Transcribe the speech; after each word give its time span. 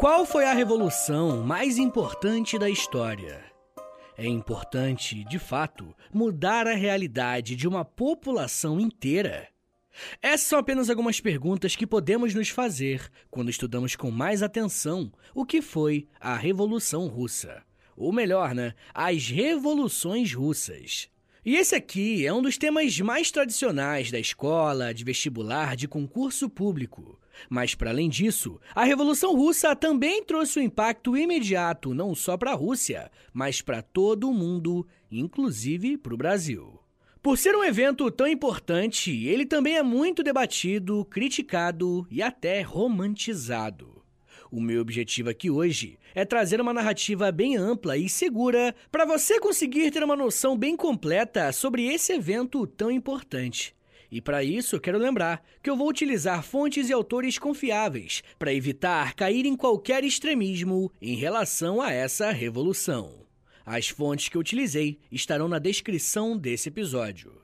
Qual 0.00 0.24
foi 0.24 0.46
a 0.46 0.54
revolução 0.54 1.44
mais 1.44 1.76
importante 1.76 2.58
da 2.58 2.70
história? 2.70 3.44
É 4.16 4.26
importante, 4.26 5.22
de 5.24 5.38
fato, 5.38 5.94
mudar 6.10 6.66
a 6.66 6.74
realidade 6.74 7.54
de 7.54 7.68
uma 7.68 7.84
população 7.84 8.80
inteira? 8.80 9.46
Essas 10.22 10.46
são 10.46 10.58
apenas 10.58 10.88
algumas 10.88 11.20
perguntas 11.20 11.76
que 11.76 11.86
podemos 11.86 12.34
nos 12.34 12.48
fazer 12.48 13.10
quando 13.30 13.50
estudamos 13.50 13.94
com 13.94 14.10
mais 14.10 14.42
atenção 14.42 15.12
o 15.34 15.44
que 15.44 15.60
foi 15.60 16.08
a 16.18 16.34
Revolução 16.34 17.06
Russa. 17.06 17.62
Ou 17.94 18.10
melhor, 18.10 18.54
né? 18.54 18.72
As 18.94 19.28
revoluções 19.28 20.32
russas. 20.32 21.10
E 21.44 21.56
esse 21.56 21.74
aqui 21.74 22.26
é 22.26 22.32
um 22.32 22.42
dos 22.42 22.58
temas 22.58 23.00
mais 23.00 23.30
tradicionais 23.30 24.10
da 24.10 24.18
escola, 24.18 24.92
de 24.92 25.02
vestibular, 25.04 25.74
de 25.74 25.88
concurso 25.88 26.50
público. 26.50 27.18
Mas, 27.48 27.74
para 27.74 27.88
além 27.88 28.10
disso, 28.10 28.60
a 28.74 28.84
Revolução 28.84 29.34
Russa 29.34 29.74
também 29.74 30.22
trouxe 30.22 30.58
um 30.58 30.62
impacto 30.62 31.16
imediato 31.16 31.94
não 31.94 32.14
só 32.14 32.36
para 32.36 32.52
a 32.52 32.54
Rússia, 32.54 33.10
mas 33.32 33.62
para 33.62 33.80
todo 33.80 34.28
o 34.28 34.34
mundo, 34.34 34.86
inclusive 35.10 35.96
para 35.96 36.12
o 36.12 36.18
Brasil. 36.18 36.78
Por 37.22 37.38
ser 37.38 37.56
um 37.56 37.64
evento 37.64 38.10
tão 38.10 38.26
importante, 38.26 39.10
ele 39.26 39.46
também 39.46 39.76
é 39.76 39.82
muito 39.82 40.22
debatido, 40.22 41.06
criticado 41.06 42.06
e 42.10 42.22
até 42.22 42.60
romantizado. 42.60 43.99
O 44.50 44.60
meu 44.60 44.80
objetivo 44.80 45.30
aqui 45.30 45.48
hoje 45.48 45.96
é 46.12 46.24
trazer 46.24 46.60
uma 46.60 46.74
narrativa 46.74 47.30
bem 47.30 47.56
ampla 47.56 47.96
e 47.96 48.08
segura 48.08 48.74
para 48.90 49.04
você 49.04 49.38
conseguir 49.38 49.92
ter 49.92 50.02
uma 50.02 50.16
noção 50.16 50.58
bem 50.58 50.76
completa 50.76 51.52
sobre 51.52 51.86
esse 51.86 52.12
evento 52.12 52.66
tão 52.66 52.90
importante. 52.90 53.76
E 54.10 54.20
para 54.20 54.42
isso, 54.42 54.80
quero 54.80 54.98
lembrar 54.98 55.40
que 55.62 55.70
eu 55.70 55.76
vou 55.76 55.88
utilizar 55.88 56.42
fontes 56.42 56.88
e 56.88 56.92
autores 56.92 57.38
confiáveis 57.38 58.24
para 58.40 58.52
evitar 58.52 59.14
cair 59.14 59.46
em 59.46 59.54
qualquer 59.54 60.02
extremismo 60.02 60.90
em 61.00 61.14
relação 61.14 61.80
a 61.80 61.92
essa 61.92 62.32
revolução. 62.32 63.20
As 63.64 63.88
fontes 63.88 64.28
que 64.28 64.36
eu 64.36 64.40
utilizei 64.40 64.98
estarão 65.12 65.46
na 65.46 65.60
descrição 65.60 66.36
desse 66.36 66.70
episódio. 66.70 67.40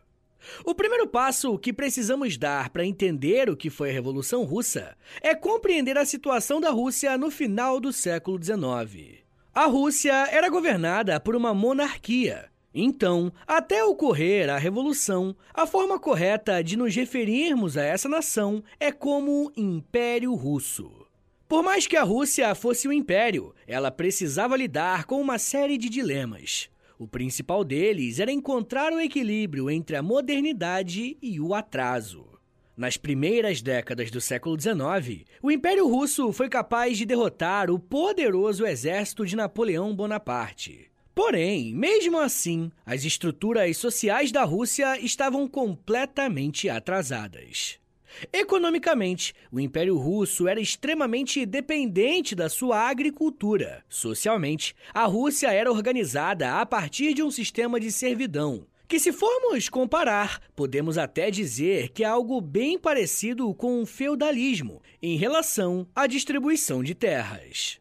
O 0.64 0.74
primeiro 0.74 1.06
passo 1.06 1.58
que 1.58 1.72
precisamos 1.72 2.36
dar 2.36 2.70
para 2.70 2.84
entender 2.84 3.50
o 3.50 3.56
que 3.56 3.70
foi 3.70 3.90
a 3.90 3.92
Revolução 3.92 4.44
Russa 4.44 4.96
é 5.20 5.34
compreender 5.34 5.98
a 5.98 6.04
situação 6.04 6.60
da 6.60 6.70
Rússia 6.70 7.16
no 7.16 7.30
final 7.30 7.80
do 7.80 7.92
século 7.92 8.42
XIX. 8.42 9.18
A 9.54 9.66
Rússia 9.66 10.12
era 10.30 10.48
governada 10.48 11.18
por 11.18 11.34
uma 11.34 11.54
monarquia, 11.54 12.50
então, 12.78 13.32
até 13.46 13.82
ocorrer 13.82 14.50
a 14.50 14.58
Revolução, 14.58 15.34
a 15.54 15.66
forma 15.66 15.98
correta 15.98 16.62
de 16.62 16.76
nos 16.76 16.94
referirmos 16.94 17.74
a 17.78 17.82
essa 17.82 18.06
nação 18.06 18.62
é 18.78 18.92
como 18.92 19.50
Império 19.56 20.34
Russo. 20.34 21.06
Por 21.48 21.62
mais 21.62 21.86
que 21.86 21.96
a 21.96 22.02
Rússia 22.02 22.54
fosse 22.54 22.86
um 22.86 22.92
império, 22.92 23.54
ela 23.66 23.90
precisava 23.90 24.58
lidar 24.58 25.06
com 25.06 25.18
uma 25.18 25.38
série 25.38 25.78
de 25.78 25.88
dilemas. 25.88 26.68
O 26.98 27.06
principal 27.06 27.62
deles 27.62 28.18
era 28.18 28.32
encontrar 28.32 28.92
o 28.92 29.00
equilíbrio 29.00 29.70
entre 29.70 29.96
a 29.96 30.02
modernidade 30.02 31.18
e 31.20 31.38
o 31.38 31.54
atraso. 31.54 32.26
Nas 32.76 32.96
primeiras 32.96 33.60
décadas 33.60 34.10
do 34.10 34.20
século 34.20 34.58
XIX, 34.58 35.24
o 35.42 35.50
Império 35.50 35.88
Russo 35.88 36.32
foi 36.32 36.48
capaz 36.48 36.98
de 36.98 37.06
derrotar 37.06 37.70
o 37.70 37.78
poderoso 37.78 38.66
exército 38.66 39.24
de 39.24 39.36
Napoleão 39.36 39.94
Bonaparte. 39.94 40.90
Porém, 41.14 41.74
mesmo 41.74 42.18
assim, 42.18 42.70
as 42.84 43.04
estruturas 43.04 43.78
sociais 43.78 44.30
da 44.30 44.44
Rússia 44.44 45.00
estavam 45.00 45.48
completamente 45.48 46.68
atrasadas. 46.68 47.78
Economicamente, 48.32 49.34
o 49.50 49.60
Império 49.60 49.96
Russo 49.96 50.48
era 50.48 50.60
extremamente 50.60 51.44
dependente 51.44 52.34
da 52.34 52.48
sua 52.48 52.88
agricultura. 52.88 53.84
Socialmente, 53.88 54.74
a 54.92 55.04
Rússia 55.04 55.52
era 55.52 55.70
organizada 55.70 56.60
a 56.60 56.66
partir 56.66 57.14
de 57.14 57.22
um 57.22 57.30
sistema 57.30 57.78
de 57.78 57.90
servidão, 57.92 58.66
que, 58.88 59.00
se 59.00 59.12
formos 59.12 59.68
comparar, 59.68 60.40
podemos 60.54 60.96
até 60.96 61.30
dizer 61.30 61.90
que 61.90 62.04
é 62.04 62.06
algo 62.06 62.40
bem 62.40 62.78
parecido 62.78 63.52
com 63.54 63.82
o 63.82 63.86
feudalismo 63.86 64.80
em 65.02 65.16
relação 65.16 65.86
à 65.94 66.06
distribuição 66.06 66.82
de 66.82 66.94
terras. 66.94 67.80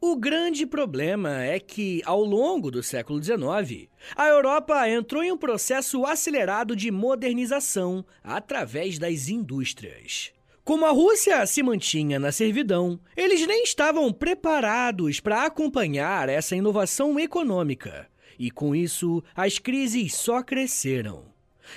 O 0.00 0.14
grande 0.14 0.66
problema 0.66 1.42
é 1.42 1.58
que, 1.58 2.02
ao 2.04 2.22
longo 2.22 2.70
do 2.70 2.82
século 2.82 3.22
XIX, 3.22 3.88
a 4.14 4.28
Europa 4.28 4.88
entrou 4.90 5.24
em 5.24 5.32
um 5.32 5.38
processo 5.38 6.04
acelerado 6.04 6.76
de 6.76 6.90
modernização 6.90 8.04
através 8.22 8.98
das 8.98 9.28
indústrias. 9.28 10.32
Como 10.62 10.84
a 10.84 10.90
Rússia 10.90 11.46
se 11.46 11.62
mantinha 11.62 12.18
na 12.18 12.30
servidão, 12.30 13.00
eles 13.16 13.46
nem 13.46 13.62
estavam 13.62 14.12
preparados 14.12 15.18
para 15.18 15.44
acompanhar 15.44 16.28
essa 16.28 16.54
inovação 16.54 17.18
econômica. 17.18 18.06
E 18.38 18.50
com 18.50 18.76
isso, 18.76 19.24
as 19.34 19.58
crises 19.58 20.14
só 20.14 20.42
cresceram. 20.42 21.24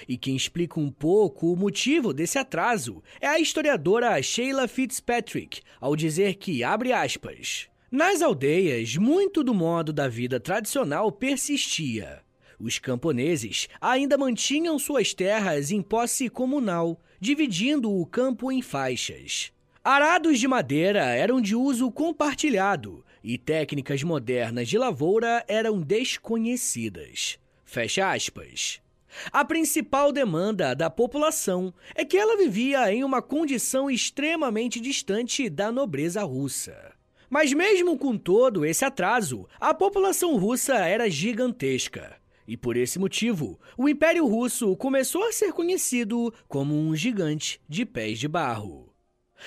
E 0.08 0.18
quem 0.18 0.36
explica 0.36 0.78
um 0.80 0.92
pouco 0.92 1.54
o 1.54 1.56
motivo 1.56 2.14
desse 2.14 2.38
atraso 2.38 3.02
é 3.22 3.28
a 3.28 3.40
historiadora 3.40 4.22
Sheila 4.22 4.68
Fitzpatrick, 4.68 5.62
ao 5.80 5.96
dizer 5.96 6.36
que, 6.36 6.64
abre 6.64 6.92
aspas, 6.92 7.69
nas 7.92 8.22
aldeias, 8.22 8.96
muito 8.98 9.44
do 9.44 9.54
modo 9.54 9.92
da 9.92 10.08
vida 10.08 10.40
tradicional 10.40 11.12
persistia. 11.12 12.22
Os 12.60 12.78
camponeses 12.78 13.68
ainda 13.80 14.18
mantinham 14.18 14.78
suas 14.78 15.14
terras 15.14 15.72
em 15.72 15.82
posse 15.82 16.30
comunal, 16.30 17.00
dividindo 17.20 17.92
o 17.92 18.06
campo 18.06 18.52
em 18.52 18.62
faixas. 18.62 19.52
Arados 19.84 20.40
de 20.40 20.48
madeira 20.48 21.06
eram 21.06 21.40
de 21.42 21.56
uso 21.56 21.90
compartilhado 21.90 23.04
e 23.24 23.38
técnicas 23.38 24.04
modernas 24.04 24.68
de 24.68 24.78
lavoura 24.78 25.44
eram 25.48 25.82
desconhecidas. 25.82 27.40
Fecha 27.64 28.12
aspas. 28.12 28.82
A 29.32 29.44
principal 29.44 30.12
demanda 30.12 30.76
da 30.76 30.90
população 30.90 31.74
é 31.96 32.06
que 32.06 32.18
ela 32.18 32.38
vivia 32.38 32.94
em 32.94 33.04
uma 33.04 33.22
condição 33.22 33.90
extremamente 33.90 34.80
distante 34.80 35.50
da 35.50 35.72
nobreza 35.72 36.24
russa. 36.24 36.99
Mas 37.30 37.54
mesmo 37.54 37.98
com 37.98 38.18
todo 38.18 38.66
esse 38.66 38.84
atraso, 38.84 39.48
a 39.60 39.74
população 39.74 40.36
russa 40.38 40.76
era 40.76 41.10
gigantesca. 41.10 42.18
E 42.48 42.58
por 42.58 42.76
esse 42.76 42.98
motivo, 42.98 43.60
o 43.78 43.88
Império 43.88 44.26
Russo 44.26 44.76
começou 44.76 45.24
a 45.24 45.32
ser 45.32 45.54
conhecido 45.54 46.34
como 46.48 46.76
um 46.76 46.96
gigante 46.96 47.62
de 47.70 47.86
pés 47.86 48.18
de 48.18 48.28
barro. 48.28 48.90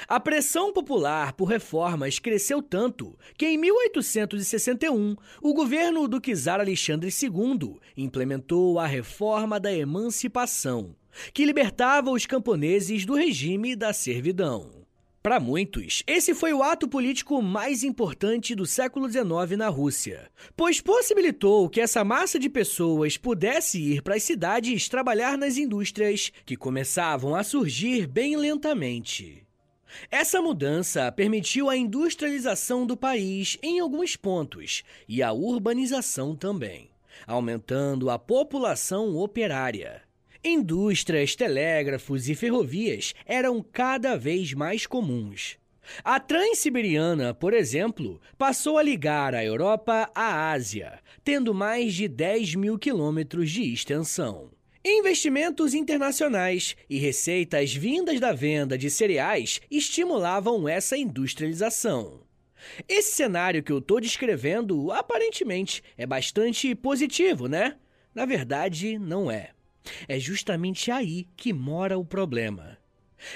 A 0.09 0.21
pressão 0.21 0.72
popular 0.72 1.32
por 1.32 1.47
reformas 1.47 2.19
cresceu 2.19 2.62
tanto 2.62 3.19
que 3.37 3.47
em 3.47 3.59
1861 3.59 5.16
o 5.42 5.53
governo 5.53 6.09
do 6.09 6.21
czar 6.21 6.60
Alexandre 6.60 7.10
II 7.10 7.78
implementou 7.97 8.78
a 8.78 8.87
Reforma 8.87 9.60
da 9.60 9.72
Emancipação, 9.72 10.94
que 11.34 11.44
libertava 11.44 12.10
os 12.10 12.25
camponeses 12.25 13.04
do 13.04 13.15
regime 13.15 13.76
da 13.76 13.92
servidão. 13.92 14.81
Para 15.22 15.38
muitos, 15.38 16.03
esse 16.05 16.34
foi 16.34 16.53
o 16.53 16.65
ato 16.65 16.88
político 16.88 17.41
mais 17.41 17.84
importante 17.84 18.56
do 18.56 18.66
século 18.66 19.09
XIX 19.09 19.56
na 19.56 19.69
Rússia, 19.69 20.28
pois 20.56 20.81
possibilitou 20.81 21.69
que 21.69 21.81
essa 21.81 22.03
massa 22.03 22.41
de 22.41 22.49
pessoas 22.49 23.16
pudesse 23.16 23.81
ir 23.81 24.03
para 24.03 24.16
as 24.16 24.25
cidades 24.25 24.88
trabalhar 24.88 25.38
nas 25.38 25.56
indústrias 25.56 26.33
que 26.44 26.56
começavam 26.56 27.37
a 27.37 27.44
surgir 27.44 28.09
bem 28.09 28.37
lentamente. 28.37 29.47
Essa 30.10 30.43
mudança 30.43 31.12
permitiu 31.12 31.71
a 31.71 31.77
industrialização 31.77 32.84
do 32.84 32.97
país 32.97 33.56
em 33.62 33.78
alguns 33.78 34.16
pontos 34.16 34.83
e 35.07 35.22
a 35.22 35.33
urbanização 35.33 36.34
também, 36.34 36.91
aumentando 37.28 38.10
a 38.10 38.19
população 38.19 39.16
operária. 39.16 40.03
Indústrias, 40.44 41.36
telégrafos 41.36 42.28
e 42.28 42.34
ferrovias 42.34 43.15
eram 43.24 43.62
cada 43.62 44.16
vez 44.16 44.53
mais 44.53 44.86
comuns. 44.86 45.56
A 46.03 46.18
Transiberiana, 46.18 47.33
por 47.33 47.54
exemplo, 47.54 48.21
passou 48.36 48.77
a 48.77 48.83
ligar 48.83 49.36
a 49.36 49.44
Europa 49.44 50.10
à 50.12 50.50
Ásia, 50.50 50.98
tendo 51.22 51.54
mais 51.54 51.94
de 51.94 52.09
10 52.09 52.56
mil 52.56 52.77
quilômetros 52.77 53.53
de 53.53 53.72
extensão. 53.72 54.50
Investimentos 54.84 55.74
internacionais 55.74 56.77
e 56.91 56.98
receitas 56.98 57.72
vindas 57.72 58.18
da 58.18 58.33
venda 58.33 58.77
de 58.77 58.91
cereais 58.91 59.60
estimulavam 59.71 60.68
essa 60.68 60.97
industrialização. 60.97 62.21
Esse 62.88 63.12
cenário 63.12 63.62
que 63.62 63.71
eu 63.71 63.78
estou 63.78 64.00
descrevendo 64.00 64.91
aparentemente 64.91 65.84
é 65.97 66.04
bastante 66.04 66.74
positivo, 66.74 67.47
né? 67.47 67.77
Na 68.12 68.27
verdade, 68.27 68.98
não 68.98 69.30
é. 69.30 69.50
É 70.09 70.19
justamente 70.19 70.91
aí 70.91 71.27
que 71.37 71.53
mora 71.53 71.99
o 71.99 72.05
problema. 72.05 72.79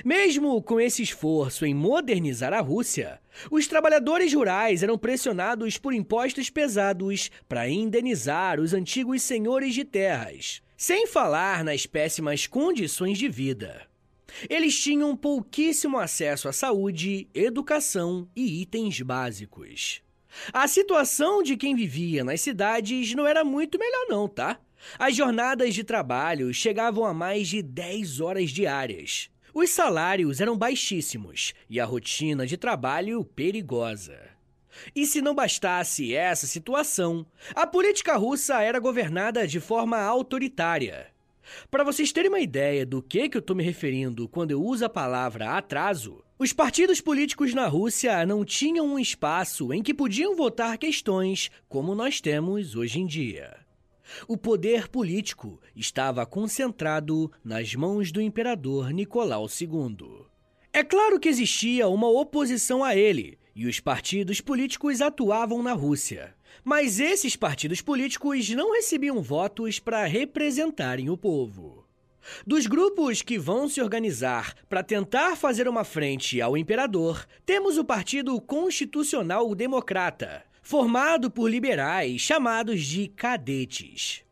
Mesmo 0.05 0.61
com 0.63 0.81
esse 0.81 1.03
esforço 1.03 1.65
em 1.65 1.75
modernizar 1.75 2.53
a 2.53 2.61
Rússia, 2.61 3.21
os 3.51 3.67
trabalhadores 3.67 4.33
rurais 4.33 4.83
eram 4.83 4.99
pressionados 4.99 5.79
por 5.79 5.95
impostos 5.95 6.51
pesados 6.51 7.31
para 7.49 7.69
indenizar 7.69 8.61
os 8.61 8.75
antigos 8.75 9.23
senhores 9.23 9.75
de 9.75 9.85
terras, 9.85 10.61
sem 10.77 11.07
falar 11.07 11.63
nas 11.63 11.87
péssimas 11.87 12.47
condições 12.47 13.19
de 13.19 13.29
vida. 13.29 13.87
Eles 14.51 14.79
tinham 14.79 15.17
pouquíssimo 15.17 15.99
acesso 15.99 16.49
à 16.49 16.53
saúde, 16.53 17.29
educação 17.33 18.29
e 18.35 18.63
itens 18.63 19.01
básicos. 19.01 20.03
A 20.53 20.69
situação 20.69 21.43
de 21.43 21.57
quem 21.57 21.75
vivia 21.75 22.23
nas 22.23 22.43
cidades 22.43 23.15
não 23.15 23.27
era 23.27 23.43
muito 23.43 23.79
melhor 23.79 24.07
não, 24.09 24.29
tá? 24.29 24.61
As 24.99 25.17
jornadas 25.17 25.75
de 25.75 25.85
trabalho 25.85 26.53
chegavam 26.53 27.05
a 27.05 27.15
mais 27.15 27.49
de 27.49 27.63
10 27.63 28.21
horas 28.21 28.51
diárias. 28.51 29.31
Os 29.53 29.71
salários 29.71 30.41
eram 30.41 30.57
baixíssimos 30.57 31.55
e 31.69 31.81
a 31.81 31.85
rotina 31.85 32.47
de 32.47 32.57
trabalho 32.57 33.25
perigosa. 33.25 34.19
E 34.95 35.07
se 35.07 35.23
não 35.23 35.35
bastasse 35.35 36.15
essa 36.15 36.47
situação, 36.47 37.27
a 37.55 37.67
política 37.67 38.17
russa 38.17 38.61
era 38.63 38.79
governada 38.79 39.47
de 39.47 39.59
forma 39.59 39.99
autoritária. 39.99 41.07
Para 41.71 41.85
vocês 41.85 42.13
terem 42.13 42.29
uma 42.29 42.41
ideia 42.41 42.85
do 42.85 43.01
que, 43.01 43.29
que 43.29 43.37
eu 43.37 43.41
estou 43.41 43.57
me 43.57 43.63
referindo 43.63 44.29
quando 44.29 44.51
eu 44.51 44.63
uso 44.63 44.85
a 44.85 44.89
palavra 44.91 45.57
atraso, 45.57 46.23
os 46.39 46.53
partidos 46.53 47.01
políticos 47.01 47.55
na 47.55 47.67
Rússia 47.67 48.27
não 48.27 48.45
tinham 48.45 48.87
um 48.87 48.99
espaço 48.99 49.73
em 49.73 49.83
que 49.83 49.95
podiam 49.95 50.37
votar 50.37 50.77
questões 50.77 51.51
como 51.69 51.95
nós 51.95 52.21
temos 52.21 52.77
hoje 52.77 53.01
em 53.01 53.07
dia. 53.07 53.66
O 54.29 54.37
poder 54.37 54.89
político 54.89 55.61
estava 55.75 56.25
concentrado 56.27 57.31
nas 57.45 57.75
mãos 57.75 58.11
do 58.13 58.21
imperador 58.21 58.91
Nicolau 58.91 59.47
II. 59.47 60.27
É 60.73 60.85
claro 60.85 61.19
que 61.19 61.29
existia 61.29 61.89
uma 61.89 62.09
oposição 62.09 62.85
a 62.85 62.95
ele, 62.95 63.39
e 63.55 63.67
os 63.67 63.81
partidos 63.81 64.41
políticos 64.41 65.01
atuavam 65.01 65.63
na 65.63 65.73
Rússia. 65.73 66.35
Mas 66.63 67.01
esses 67.01 67.37
partidos 67.37 67.81
políticos 67.81 68.51
não 68.51 68.73
recebiam 68.73 69.23
votos 69.23 69.79
para 69.79 70.05
representarem 70.05 71.09
o 71.09 71.17
povo. 71.17 71.87
Dos 72.47 72.67
grupos 72.67 73.23
que 73.23 73.39
vão 73.39 73.69
se 73.69 73.81
organizar 73.81 74.55
para 74.69 74.83
tentar 74.83 75.37
fazer 75.37 75.69
uma 75.69 75.85
frente 75.85 76.41
ao 76.41 76.57
imperador, 76.57 77.27
temos 77.45 77.79
o 77.79 77.85
Partido 77.85 78.39
Constitucional 78.41 79.55
Democrata, 79.55 80.45
formado 80.67 81.31
por 81.31 81.49
liberais 81.49 82.21
chamados 82.21 82.85
de 82.85 83.07
cadetes. 83.07 84.25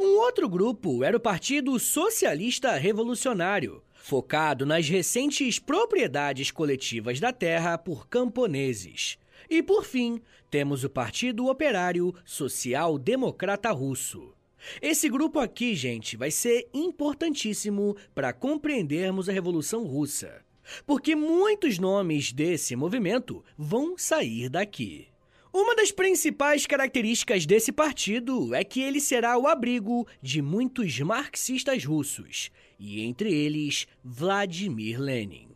Um 0.00 0.16
outro 0.20 0.48
grupo 0.48 1.04
era 1.04 1.14
o 1.14 1.20
Partido 1.20 1.78
Socialista 1.78 2.72
Revolucionário, 2.78 3.82
focado 3.92 4.64
nas 4.64 4.88
recentes 4.88 5.58
propriedades 5.58 6.50
coletivas 6.50 7.20
da 7.20 7.30
terra 7.30 7.76
por 7.76 8.08
camponeses. 8.08 9.18
E 9.50 9.62
por 9.62 9.84
fim, 9.84 10.18
temos 10.50 10.82
o 10.82 10.88
Partido 10.88 11.48
Operário 11.48 12.14
Social 12.24 12.96
Democrata 12.96 13.70
Russo. 13.70 14.32
Esse 14.80 15.10
grupo 15.10 15.40
aqui, 15.40 15.74
gente, 15.74 16.16
vai 16.16 16.30
ser 16.30 16.70
importantíssimo 16.72 17.94
para 18.14 18.32
compreendermos 18.32 19.28
a 19.28 19.32
Revolução 19.32 19.84
Russa, 19.84 20.42
porque 20.86 21.14
muitos 21.14 21.78
nomes 21.78 22.32
desse 22.32 22.74
movimento 22.74 23.44
vão 23.58 23.98
sair 23.98 24.48
daqui. 24.48 25.11
Uma 25.52 25.76
das 25.76 25.90
principais 25.90 26.66
características 26.66 27.44
desse 27.44 27.70
partido 27.70 28.54
é 28.54 28.64
que 28.64 28.80
ele 28.80 28.98
será 29.02 29.36
o 29.36 29.46
abrigo 29.46 30.08
de 30.22 30.40
muitos 30.40 30.98
marxistas 31.00 31.84
russos, 31.84 32.50
e 32.78 33.02
entre 33.02 33.30
eles 33.30 33.86
Vladimir 34.02 34.98
Lenin. 34.98 35.48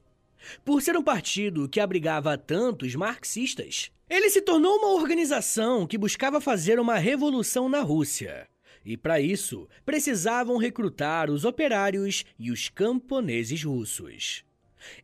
Por 0.63 0.83
ser 0.83 0.99
um 0.99 1.03
partido 1.03 1.67
que 1.67 1.81
abrigava 1.81 2.37
tantos 2.37 2.95
marxistas, 2.95 3.91
ele 4.09 4.29
se 4.29 4.43
tornou 4.43 4.77
uma 4.77 4.93
organização 5.01 5.87
que 5.87 5.97
buscava 5.97 6.43
fazer 6.43 6.79
uma 6.79 6.99
revolução 6.99 7.67
na 7.67 7.81
Rússia. 7.81 8.47
E 8.85 8.99
para 8.99 9.19
isso, 9.19 9.67
precisavam 9.85 10.59
recrutar 10.59 11.31
os 11.31 11.47
operários 11.47 12.23
e 12.39 12.53
os 12.53 12.69
camponeses 12.69 13.65
russos. 13.65 14.45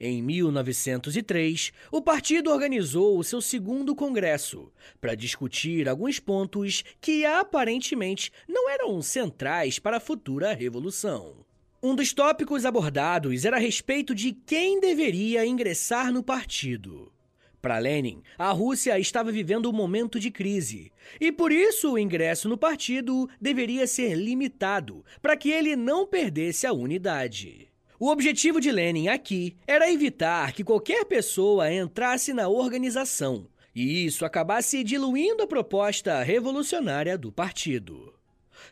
Em 0.00 0.22
1903, 0.22 1.72
o 1.90 2.00
partido 2.00 2.50
organizou 2.50 3.18
o 3.18 3.24
seu 3.24 3.40
segundo 3.40 3.94
congresso 3.94 4.72
para 5.00 5.14
discutir 5.14 5.88
alguns 5.88 6.18
pontos 6.18 6.84
que 7.00 7.24
aparentemente 7.24 8.32
não 8.48 8.70
eram 8.70 9.00
centrais 9.02 9.78
para 9.78 9.96
a 9.96 10.00
futura 10.00 10.52
revolução. 10.52 11.44
Um 11.82 11.96
dos 11.96 12.12
tópicos 12.12 12.64
abordados 12.64 13.44
era 13.44 13.56
a 13.56 13.60
respeito 13.60 14.14
de 14.14 14.32
quem 14.32 14.78
deveria 14.78 15.44
ingressar 15.44 16.12
no 16.12 16.22
partido. 16.22 17.12
Para 17.60 17.78
Lenin, 17.78 18.22
a 18.36 18.50
Rússia 18.50 18.98
estava 18.98 19.30
vivendo 19.32 19.68
um 19.70 19.72
momento 19.72 20.18
de 20.18 20.30
crise, 20.32 20.92
e 21.20 21.32
por 21.32 21.50
isso 21.52 21.92
o 21.92 21.98
ingresso 21.98 22.48
no 22.48 22.58
partido 22.58 23.28
deveria 23.40 23.86
ser 23.86 24.14
limitado 24.14 25.04
para 25.20 25.36
que 25.36 25.50
ele 25.50 25.76
não 25.76 26.04
perdesse 26.04 26.66
a 26.66 26.72
unidade. 26.72 27.71
O 28.02 28.08
objetivo 28.08 28.60
de 28.60 28.72
Lenin 28.72 29.06
aqui 29.06 29.56
era 29.64 29.88
evitar 29.88 30.52
que 30.52 30.64
qualquer 30.64 31.04
pessoa 31.04 31.72
entrasse 31.72 32.32
na 32.32 32.48
organização 32.48 33.46
e 33.72 34.04
isso 34.04 34.24
acabasse 34.24 34.82
diluindo 34.82 35.44
a 35.44 35.46
proposta 35.46 36.20
revolucionária 36.20 37.16
do 37.16 37.30
partido. 37.30 38.12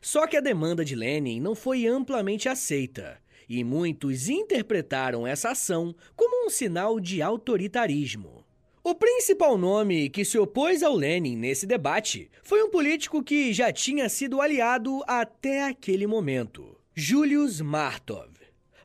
Só 0.02 0.26
que 0.26 0.36
a 0.36 0.40
demanda 0.40 0.84
de 0.84 0.96
Lenin 0.96 1.38
não 1.38 1.54
foi 1.54 1.86
amplamente 1.86 2.48
aceita 2.48 3.20
e 3.48 3.62
muitos 3.62 4.28
interpretaram 4.28 5.24
essa 5.24 5.50
ação 5.50 5.94
como 6.16 6.48
um 6.48 6.50
sinal 6.50 6.98
de 6.98 7.22
autoritarismo. 7.22 8.44
O 8.82 8.96
principal 8.96 9.56
nome 9.56 10.10
que 10.10 10.24
se 10.24 10.38
opôs 10.38 10.82
ao 10.82 10.96
Lenin 10.96 11.36
nesse 11.36 11.66
debate 11.66 12.28
foi 12.42 12.64
um 12.64 12.68
político 12.68 13.22
que 13.22 13.52
já 13.52 13.72
tinha 13.72 14.08
sido 14.08 14.40
aliado 14.40 15.04
até 15.06 15.66
aquele 15.66 16.08
momento, 16.08 16.76
Julius 16.96 17.60
Martov. 17.60 18.39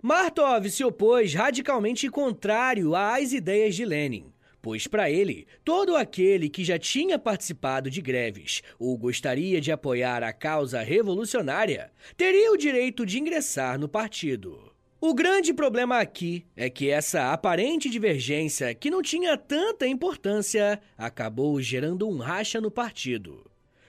Martov 0.08 0.70
se 0.70 0.84
opôs 0.84 1.34
radicalmente 1.34 2.08
contrário 2.10 2.96
às 2.96 3.34
ideias 3.34 3.74
de 3.74 3.84
Lenin, 3.84 4.32
pois 4.62 4.86
para 4.86 5.10
ele, 5.10 5.48
todo 5.64 5.96
aquele 5.96 6.48
que 6.48 6.64
já 6.64 6.78
tinha 6.78 7.18
participado 7.18 7.90
de 7.90 8.04
greves 8.04 8.62
ou 8.78 8.96
gostaria 9.00 9.60
de 9.60 9.72
apoiar 9.72 10.22
a 10.22 10.32
causa 10.32 10.80
revolucionária 10.84 11.92
teria 12.16 12.52
o 12.52 12.56
direito 12.56 13.04
de 13.04 13.18
ingressar 13.18 13.80
no 13.80 13.90
partido. 13.90 14.72
O 15.02 15.12
grande 15.12 15.52
problema 15.52 15.98
aqui 15.98 16.46
é 16.56 16.70
que 16.70 16.88
essa 16.92 17.34
aparente 17.34 17.90
divergência, 17.90 18.76
que 18.76 18.92
não 18.92 19.02
tinha 19.02 19.36
tanta 19.36 19.88
importância, 19.88 20.80
acabou 20.96 21.60
gerando 21.60 22.08
um 22.08 22.20
racha 22.20 22.62
no 22.62 22.70
partido. 22.70 23.44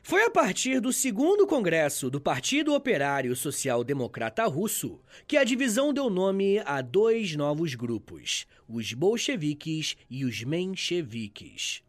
Foi 0.09 0.23
a 0.23 0.31
partir 0.31 0.79
do 0.79 0.93
segundo 0.93 1.49
congresso 1.49 2.09
do 2.09 2.21
Partido 2.21 2.75
Operário 2.75 3.35
Social 3.35 3.83
Democrata 3.83 4.45
Russo 4.45 5.01
que 5.27 5.37
a 5.37 5.43
divisão 5.43 5.93
deu 5.93 6.09
nome 6.09 6.61
a 6.65 6.81
dois 6.81 7.35
novos 7.35 7.75
grupos, 7.75 8.47
os 8.69 8.93
bolcheviques 8.93 9.97
e 10.09 10.25
os 10.25 10.45
mencheviques. 10.45 11.83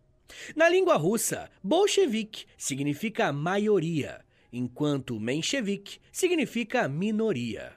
Na 0.55 0.67
língua 0.67 0.95
russa, 0.97 1.47
bolchevique 1.63 2.45
significa 2.57 3.31
maioria, 3.31 4.25
enquanto 4.51 5.19
menchevique 5.19 6.00
significa 6.12 6.88
minoria. 6.88 7.74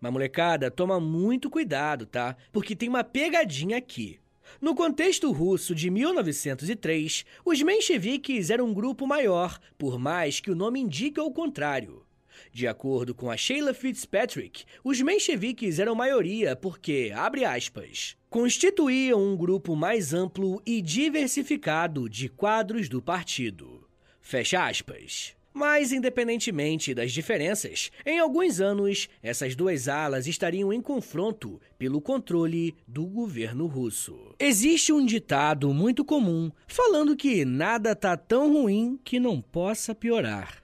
Mas 0.00 0.12
molecada, 0.12 0.70
toma 0.70 1.00
muito 1.00 1.50
cuidado, 1.50 2.06
tá? 2.06 2.36
Porque 2.52 2.76
tem 2.76 2.88
uma 2.88 3.02
pegadinha 3.02 3.76
aqui. 3.78 4.20
No 4.60 4.74
contexto 4.74 5.30
russo 5.32 5.74
de 5.74 5.90
1903, 5.90 7.24
os 7.44 7.62
mencheviques 7.62 8.50
eram 8.50 8.66
um 8.66 8.74
grupo 8.74 9.06
maior, 9.06 9.58
por 9.76 9.98
mais 9.98 10.40
que 10.40 10.50
o 10.50 10.54
nome 10.54 10.80
indique 10.80 11.20
o 11.20 11.30
contrário. 11.30 12.04
De 12.52 12.66
acordo 12.66 13.14
com 13.14 13.30
a 13.30 13.36
Sheila 13.36 13.74
Fitzpatrick, 13.74 14.64
os 14.82 15.00
mencheviques 15.00 15.78
eram 15.78 15.94
maioria 15.94 16.56
porque, 16.56 17.12
abre 17.14 17.44
aspas, 17.44 18.16
constituíam 18.28 19.22
um 19.22 19.36
grupo 19.36 19.76
mais 19.76 20.12
amplo 20.12 20.60
e 20.66 20.80
diversificado 20.80 22.08
de 22.08 22.28
quadros 22.28 22.88
do 22.88 23.00
partido. 23.00 23.88
Fecha 24.20 24.66
aspas. 24.66 25.36
Mas, 25.56 25.92
independentemente 25.92 26.92
das 26.92 27.12
diferenças, 27.12 27.92
em 28.04 28.18
alguns 28.18 28.60
anos, 28.60 29.08
essas 29.22 29.54
duas 29.54 29.86
alas 29.86 30.26
estariam 30.26 30.72
em 30.72 30.82
confronto 30.82 31.60
pelo 31.78 32.00
controle 32.00 32.74
do 32.88 33.06
governo 33.06 33.68
russo. 33.68 34.34
Existe 34.40 34.92
um 34.92 35.06
ditado 35.06 35.72
muito 35.72 36.04
comum 36.04 36.50
falando 36.66 37.14
que 37.14 37.44
nada 37.44 37.94
tá 37.94 38.16
tão 38.16 38.52
ruim 38.52 38.98
que 39.04 39.20
não 39.20 39.40
possa 39.40 39.94
piorar. 39.94 40.60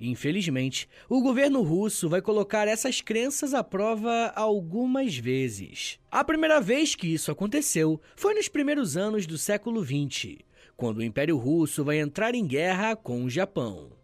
Infelizmente, 0.00 0.88
o 1.08 1.20
governo 1.20 1.60
russo 1.62 2.08
vai 2.08 2.22
colocar 2.22 2.68
essas 2.68 3.00
crenças 3.00 3.52
à 3.54 3.64
prova 3.64 4.32
algumas 4.36 5.16
vezes. 5.16 5.98
A 6.12 6.22
primeira 6.22 6.60
vez 6.60 6.94
que 6.94 7.12
isso 7.12 7.32
aconteceu 7.32 8.00
foi 8.14 8.34
nos 8.34 8.46
primeiros 8.46 8.96
anos 8.96 9.26
do 9.26 9.36
século 9.36 9.84
XX, 9.84 10.36
quando 10.76 10.98
o 10.98 11.02
Império 11.02 11.36
Russo 11.36 11.84
vai 11.84 11.98
entrar 11.98 12.36
em 12.36 12.46
guerra 12.46 12.94
com 12.94 13.24
o 13.24 13.30
Japão. 13.30 13.97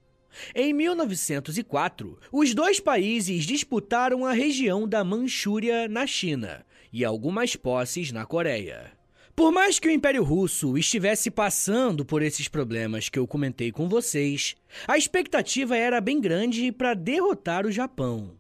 Em 0.54 0.72
1904, 0.72 2.18
os 2.32 2.54
dois 2.54 2.80
países 2.80 3.44
disputaram 3.44 4.24
a 4.24 4.32
região 4.32 4.88
da 4.88 5.04
Manchúria 5.04 5.88
na 5.88 6.06
China 6.06 6.64
e 6.92 7.04
algumas 7.04 7.56
posses 7.56 8.12
na 8.12 8.24
Coreia. 8.24 8.92
Por 9.34 9.50
mais 9.50 9.80
que 9.80 9.88
o 9.88 9.90
Império 9.90 10.22
Russo 10.22 10.78
estivesse 10.78 11.28
passando 11.28 12.04
por 12.04 12.22
esses 12.22 12.46
problemas 12.46 13.08
que 13.08 13.18
eu 13.18 13.26
comentei 13.26 13.72
com 13.72 13.88
vocês, 13.88 14.54
a 14.86 14.96
expectativa 14.96 15.76
era 15.76 16.00
bem 16.00 16.20
grande 16.20 16.70
para 16.70 16.94
derrotar 16.94 17.66
o 17.66 17.72
Japão. 17.72 18.38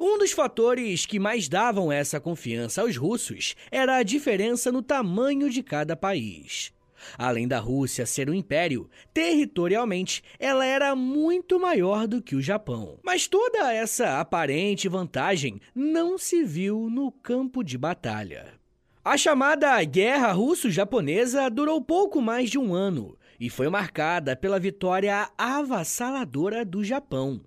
Um 0.00 0.16
dos 0.16 0.32
fatores 0.32 1.04
que 1.04 1.18
mais 1.18 1.48
davam 1.48 1.92
essa 1.92 2.18
confiança 2.18 2.80
aos 2.80 2.96
russos 2.96 3.54
era 3.70 3.96
a 3.96 4.02
diferença 4.02 4.72
no 4.72 4.80
tamanho 4.80 5.50
de 5.50 5.62
cada 5.62 5.94
país. 5.94 6.72
Além 7.18 7.46
da 7.46 7.58
Rússia 7.58 8.06
ser 8.06 8.28
um 8.28 8.34
império, 8.34 8.88
territorialmente 9.12 10.22
ela 10.38 10.64
era 10.64 10.94
muito 10.94 11.58
maior 11.58 12.06
do 12.06 12.22
que 12.22 12.34
o 12.34 12.42
Japão. 12.42 12.98
Mas 13.02 13.26
toda 13.26 13.72
essa 13.72 14.20
aparente 14.20 14.88
vantagem 14.88 15.60
não 15.74 16.18
se 16.18 16.42
viu 16.44 16.88
no 16.90 17.10
campo 17.10 17.62
de 17.62 17.76
batalha. 17.78 18.54
A 19.04 19.16
chamada 19.16 19.82
Guerra 19.82 20.30
Russo-Japonesa 20.30 21.50
durou 21.50 21.82
pouco 21.82 22.20
mais 22.20 22.48
de 22.48 22.58
um 22.58 22.72
ano 22.72 23.18
e 23.40 23.50
foi 23.50 23.68
marcada 23.68 24.36
pela 24.36 24.60
vitória 24.60 25.28
avassaladora 25.36 26.64
do 26.64 26.84
Japão. 26.84 27.40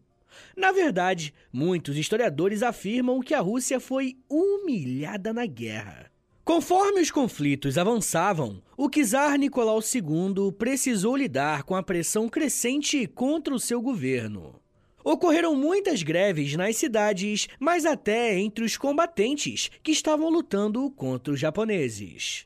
Na 0.54 0.74
verdade, 0.74 1.34
muitos 1.54 1.96
historiadores 1.96 2.62
afirmam 2.62 3.22
que 3.22 3.34
a 3.34 3.40
Rússia 3.40 3.80
foi 3.80 4.18
humilhada 4.30 5.32
na 5.32 5.46
guerra. 5.46 6.12
Conforme 6.46 7.02
os 7.02 7.10
conflitos 7.10 7.76
avançavam, 7.76 8.62
o 8.78 8.88
czar 8.88 9.36
Nicolau 9.36 9.80
II 9.80 10.52
precisou 10.52 11.16
lidar 11.16 11.64
com 11.64 11.76
a 11.76 11.82
pressão 11.82 12.30
crescente 12.30 13.08
contra 13.08 13.52
o 13.52 13.60
seu 13.60 13.82
governo. 13.82 14.62
Ocorreram 15.04 15.56
muitas 15.56 16.04
greves 16.04 16.56
nas 16.56 16.78
cidades, 16.78 17.48
mas 17.60 17.84
até 17.84 18.38
entre 18.38 18.64
os 18.64 18.78
combatentes 18.78 19.72
que 19.82 19.92
estavam 19.92 20.30
lutando 20.30 20.88
contra 20.92 21.34
os 21.34 21.40
japoneses. 21.40 22.46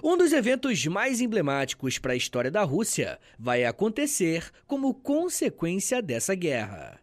Um 0.00 0.16
dos 0.16 0.32
eventos 0.32 0.86
mais 0.86 1.20
emblemáticos 1.20 1.98
para 1.98 2.12
a 2.12 2.16
história 2.16 2.52
da 2.52 2.62
Rússia 2.62 3.18
vai 3.36 3.64
acontecer 3.64 4.48
como 4.64 4.94
consequência 4.94 6.00
dessa 6.00 6.36
guerra. 6.36 6.99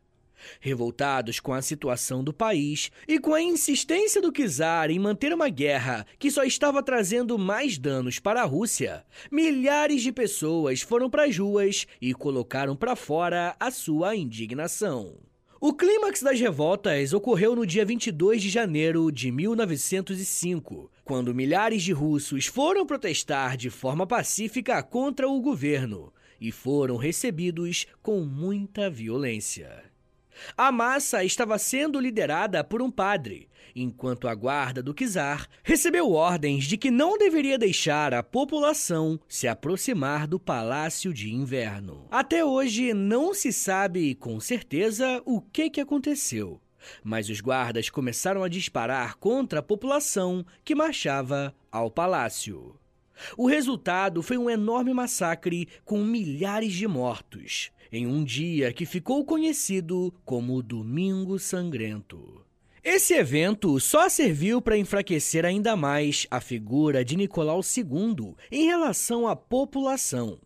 Revoltados 0.59 1.39
com 1.39 1.53
a 1.53 1.61
situação 1.61 2.23
do 2.23 2.33
país 2.33 2.91
e 3.07 3.19
com 3.19 3.33
a 3.33 3.41
insistência 3.41 4.21
do 4.21 4.31
czar 4.31 4.89
em 4.89 4.99
manter 4.99 5.33
uma 5.33 5.49
guerra 5.49 6.05
que 6.17 6.31
só 6.31 6.43
estava 6.43 6.83
trazendo 6.83 7.37
mais 7.37 7.77
danos 7.77 8.19
para 8.19 8.41
a 8.41 8.45
Rússia, 8.45 9.05
milhares 9.31 10.01
de 10.01 10.11
pessoas 10.11 10.81
foram 10.81 11.09
para 11.09 11.25
as 11.25 11.37
ruas 11.37 11.85
e 12.01 12.13
colocaram 12.13 12.75
para 12.75 12.95
fora 12.95 13.55
a 13.59 13.71
sua 13.71 14.15
indignação. 14.15 15.27
O 15.59 15.73
clímax 15.73 16.21
das 16.21 16.39
revoltas 16.39 17.13
ocorreu 17.13 17.55
no 17.55 17.65
dia 17.65 17.83
22 17.83 18.43
de 18.43 18.49
janeiro 18.49 19.11
de 19.11 19.31
1905, 19.31 20.91
quando 21.03 21.33
milhares 21.33 21.81
de 21.81 21.91
russos 21.91 22.45
foram 22.45 22.85
protestar 22.85 23.57
de 23.57 23.71
forma 23.71 24.05
pacífica 24.05 24.83
contra 24.83 25.27
o 25.27 25.41
governo 25.41 26.13
e 26.39 26.51
foram 26.51 26.95
recebidos 26.95 27.87
com 28.03 28.21
muita 28.21 28.87
violência. 28.87 29.86
A 30.55 30.71
massa 30.71 31.23
estava 31.23 31.57
sendo 31.57 31.99
liderada 31.99 32.63
por 32.63 32.81
um 32.81 32.91
padre, 32.91 33.49
enquanto 33.75 34.27
a 34.27 34.35
guarda 34.35 34.81
do 34.81 34.93
czar 34.93 35.47
recebeu 35.63 36.11
ordens 36.11 36.65
de 36.65 36.77
que 36.77 36.89
não 36.89 37.17
deveria 37.17 37.57
deixar 37.57 38.13
a 38.13 38.23
população 38.23 39.19
se 39.27 39.47
aproximar 39.47 40.27
do 40.27 40.39
palácio 40.39 41.13
de 41.13 41.33
inverno. 41.33 42.07
Até 42.09 42.43
hoje 42.43 42.93
não 42.93 43.33
se 43.33 43.53
sabe 43.53 44.15
com 44.15 44.39
certeza 44.39 45.21
o 45.25 45.41
que, 45.41 45.69
que 45.69 45.81
aconteceu, 45.81 46.61
mas 47.03 47.29
os 47.29 47.41
guardas 47.41 47.89
começaram 47.89 48.43
a 48.43 48.49
disparar 48.49 49.17
contra 49.17 49.59
a 49.59 49.63
população 49.63 50.45
que 50.63 50.75
marchava 50.75 51.55
ao 51.71 51.91
palácio. 51.91 52.75
O 53.35 53.47
resultado 53.47 54.21
foi 54.21 54.37
um 54.37 54.47
enorme 54.47 54.93
massacre 54.93 55.67
com 55.83 56.03
milhares 56.03 56.73
de 56.73 56.87
mortos 56.87 57.71
em 57.91 58.07
um 58.07 58.23
dia 58.23 58.71
que 58.73 58.85
ficou 58.85 59.23
conhecido 59.25 60.13
como 60.25 60.61
Domingo 60.61 61.37
Sangrento. 61.39 62.45
Esse 62.83 63.13
evento 63.13 63.79
só 63.81 64.07
serviu 64.07 64.61
para 64.61 64.77
enfraquecer 64.77 65.43
ainda 65.43 65.75
mais 65.75 66.25
a 66.31 66.39
figura 66.39 67.03
de 67.03 67.17
Nicolau 67.17 67.59
II 67.59 68.33
em 68.49 68.65
relação 68.65 69.27
à 69.27 69.35
população, 69.35 70.39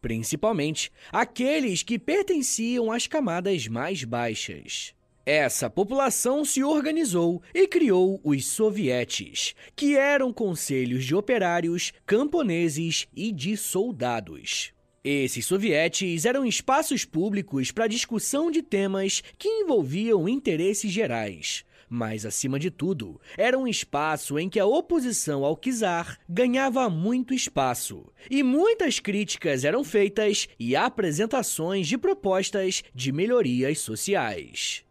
principalmente 0.00 0.92
aqueles 1.10 1.82
que 1.82 1.98
pertenciam 1.98 2.92
às 2.92 3.08
camadas 3.08 3.66
mais 3.66 4.04
baixas. 4.04 4.94
Essa 5.26 5.68
população 5.68 6.44
se 6.44 6.62
organizou 6.62 7.42
e 7.52 7.66
criou 7.66 8.20
os 8.24 8.46
sovietes, 8.46 9.54
que 9.76 9.94
eram 9.94 10.32
conselhos 10.32 11.04
de 11.04 11.14
operários, 11.14 11.92
camponeses 12.06 13.06
e 13.14 13.30
de 13.30 13.56
soldados. 13.56 14.72
Esses 15.04 15.46
sovietes 15.46 16.24
eram 16.24 16.44
espaços 16.44 17.04
públicos 17.04 17.70
para 17.70 17.86
discussão 17.86 18.50
de 18.50 18.62
temas 18.62 19.22
que 19.38 19.48
envolviam 19.48 20.28
interesses 20.28 20.90
gerais. 20.90 21.64
Mas, 21.88 22.26
acima 22.26 22.58
de 22.58 22.70
tudo, 22.70 23.18
era 23.36 23.58
um 23.58 23.66
espaço 23.66 24.38
em 24.38 24.48
que 24.48 24.60
a 24.60 24.66
oposição 24.66 25.44
ao 25.44 25.56
czar 25.56 26.18
ganhava 26.28 26.90
muito 26.90 27.32
espaço, 27.32 28.04
e 28.30 28.42
muitas 28.42 28.98
críticas 28.98 29.64
eram 29.64 29.82
feitas 29.82 30.48
e 30.58 30.76
apresentações 30.76 31.88
de 31.88 31.96
propostas 31.96 32.82
de 32.94 33.10
melhorias 33.10 33.78
sociais. 33.78 34.84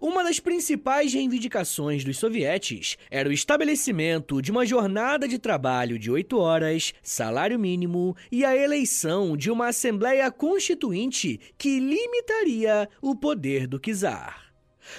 Uma 0.00 0.22
das 0.22 0.40
principais 0.40 1.12
reivindicações 1.12 2.04
dos 2.04 2.18
sovietes 2.18 2.96
era 3.10 3.28
o 3.28 3.32
estabelecimento 3.32 4.40
de 4.40 4.50
uma 4.50 4.66
jornada 4.66 5.28
de 5.28 5.38
trabalho 5.38 5.98
de 5.98 6.10
oito 6.10 6.38
horas, 6.38 6.92
salário 7.02 7.58
mínimo 7.58 8.16
e 8.30 8.44
a 8.44 8.56
eleição 8.56 9.36
de 9.36 9.50
uma 9.50 9.68
Assembleia 9.68 10.30
Constituinte 10.30 11.40
que 11.56 11.78
limitaria 11.78 12.88
o 13.00 13.14
poder 13.14 13.66
do 13.66 13.78
czar. 13.78 14.52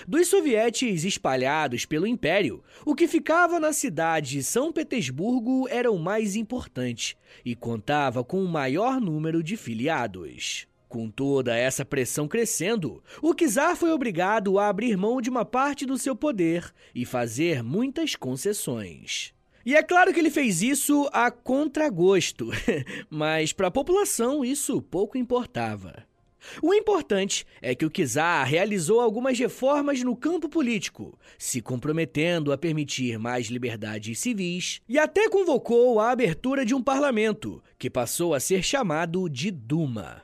Dos 0.07 0.27
sovietes 0.27 1.03
espalhados 1.03 1.85
pelo 1.85 2.07
império, 2.07 2.63
o 2.85 2.95
que 2.95 3.07
ficava 3.07 3.59
na 3.59 3.73
cidade 3.73 4.31
de 4.31 4.43
São 4.43 4.71
Petersburgo 4.71 5.67
era 5.67 5.91
o 5.91 5.99
mais 5.99 6.35
importante 6.35 7.17
e 7.43 7.55
contava 7.55 8.23
com 8.23 8.43
o 8.43 8.47
maior 8.47 9.01
número 9.01 9.43
de 9.43 9.57
filiados. 9.57 10.67
Com 10.93 11.09
toda 11.09 11.57
essa 11.57 11.83
pressão 11.83 12.27
crescendo, 12.27 13.03
o 13.19 13.33
czar 13.33 13.75
foi 13.75 13.91
obrigado 13.91 14.59
a 14.59 14.67
abrir 14.67 14.95
mão 14.95 15.19
de 15.19 15.27
uma 15.27 15.43
parte 15.43 15.87
do 15.87 15.97
seu 15.97 16.15
poder 16.15 16.71
e 16.93 17.03
fazer 17.03 17.63
muitas 17.63 18.15
concessões. 18.15 19.33
E 19.65 19.75
é 19.75 19.81
claro 19.81 20.13
que 20.13 20.19
ele 20.19 20.29
fez 20.29 20.61
isso 20.61 21.09
a 21.11 21.31
contragosto, 21.31 22.51
mas 23.09 23.51
para 23.51 23.69
a 23.69 23.71
população 23.71 24.45
isso 24.45 24.83
pouco 24.83 25.17
importava. 25.17 26.05
O 26.61 26.75
importante 26.75 27.43
é 27.59 27.73
que 27.73 27.87
o 27.87 27.89
czar 27.89 28.45
realizou 28.45 29.01
algumas 29.01 29.39
reformas 29.39 30.03
no 30.03 30.15
campo 30.15 30.47
político, 30.47 31.17
se 31.39 31.59
comprometendo 31.59 32.51
a 32.51 32.57
permitir 32.57 33.17
mais 33.17 33.47
liberdades 33.47 34.19
civis 34.19 34.79
e 34.87 34.99
até 34.99 35.27
convocou 35.27 35.99
a 35.99 36.11
abertura 36.11 36.63
de 36.63 36.75
um 36.75 36.83
parlamento, 36.83 37.63
que 37.79 37.89
passou 37.89 38.35
a 38.35 38.39
ser 38.39 38.61
chamado 38.61 39.27
de 39.27 39.49
Duma. 39.49 40.21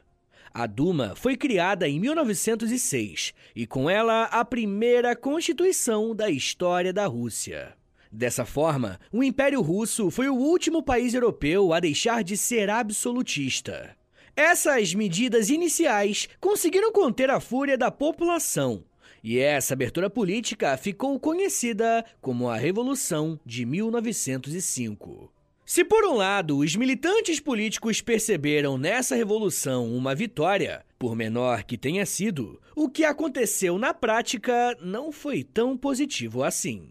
A 0.53 0.65
Duma 0.65 1.13
foi 1.15 1.37
criada 1.37 1.87
em 1.87 1.99
1906 1.99 3.33
e, 3.55 3.67
com 3.67 3.89
ela, 3.89 4.23
a 4.25 4.43
primeira 4.43 5.15
constituição 5.15 6.15
da 6.15 6.29
história 6.29 6.91
da 6.91 7.05
Rússia. 7.05 7.75
Dessa 8.11 8.45
forma, 8.45 8.99
o 9.11 9.23
Império 9.23 9.61
Russo 9.61 10.09
foi 10.09 10.27
o 10.27 10.35
último 10.35 10.81
país 10.81 11.13
europeu 11.13 11.71
a 11.71 11.79
deixar 11.79 12.23
de 12.23 12.35
ser 12.35 12.69
absolutista. 12.69 13.95
Essas 14.35 14.95
medidas 14.95 15.49
iniciais 15.49 16.27
conseguiram 16.39 16.91
conter 16.91 17.29
a 17.29 17.39
fúria 17.39 17.77
da 17.77 17.91
população, 17.91 18.83
e 19.23 19.37
essa 19.37 19.73
abertura 19.73 20.09
política 20.09 20.75
ficou 20.77 21.19
conhecida 21.19 22.05
como 22.21 22.49
a 22.49 22.55
Revolução 22.55 23.39
de 23.45 23.65
1905. 23.65 25.31
Se 25.69 25.85
por 25.85 26.03
um 26.03 26.15
lado 26.15 26.57
os 26.57 26.75
militantes 26.75 27.39
políticos 27.39 28.01
perceberam 28.01 28.75
nessa 28.75 29.15
revolução 29.15 29.95
uma 29.95 30.15
vitória, 30.15 30.83
por 30.97 31.15
menor 31.15 31.63
que 31.63 31.77
tenha 31.77 32.07
sido, 32.07 32.59
o 32.75 32.89
que 32.89 33.05
aconteceu 33.05 33.77
na 33.77 33.93
prática 33.93 34.75
não 34.81 35.11
foi 35.11 35.43
tão 35.43 35.77
positivo 35.77 36.43
assim. 36.43 36.89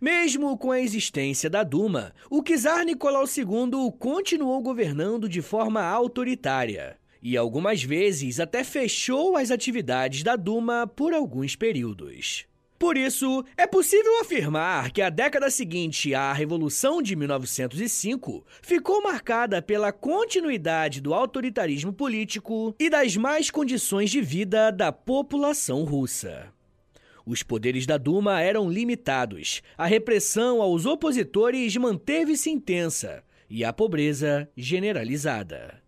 Mesmo 0.00 0.58
com 0.58 0.72
a 0.72 0.80
existência 0.80 1.48
da 1.48 1.62
Duma, 1.62 2.12
o 2.28 2.42
czar 2.42 2.84
Nicolau 2.84 3.22
II 3.22 3.92
continuou 4.00 4.60
governando 4.60 5.28
de 5.28 5.40
forma 5.40 5.80
autoritária 5.80 6.98
e 7.22 7.36
algumas 7.36 7.84
vezes 7.84 8.40
até 8.40 8.64
fechou 8.64 9.36
as 9.36 9.52
atividades 9.52 10.24
da 10.24 10.34
Duma 10.34 10.88
por 10.88 11.14
alguns 11.14 11.54
períodos. 11.54 12.46
Por 12.82 12.98
isso, 12.98 13.44
é 13.56 13.64
possível 13.64 14.20
afirmar 14.20 14.90
que 14.90 15.00
a 15.00 15.08
década 15.08 15.48
seguinte 15.50 16.16
à 16.16 16.32
Revolução 16.32 17.00
de 17.00 17.14
1905 17.14 18.44
ficou 18.60 19.00
marcada 19.00 19.62
pela 19.62 19.92
continuidade 19.92 21.00
do 21.00 21.14
autoritarismo 21.14 21.92
político 21.92 22.74
e 22.80 22.90
das 22.90 23.16
más 23.16 23.52
condições 23.52 24.10
de 24.10 24.20
vida 24.20 24.72
da 24.72 24.90
população 24.90 25.84
russa. 25.84 26.52
Os 27.24 27.44
poderes 27.44 27.86
da 27.86 27.96
Duma 27.96 28.40
eram 28.40 28.68
limitados, 28.68 29.62
a 29.78 29.86
repressão 29.86 30.60
aos 30.60 30.84
opositores 30.84 31.76
manteve-se 31.76 32.50
intensa 32.50 33.22
e 33.48 33.64
a 33.64 33.72
pobreza 33.72 34.50
generalizada. 34.56 35.81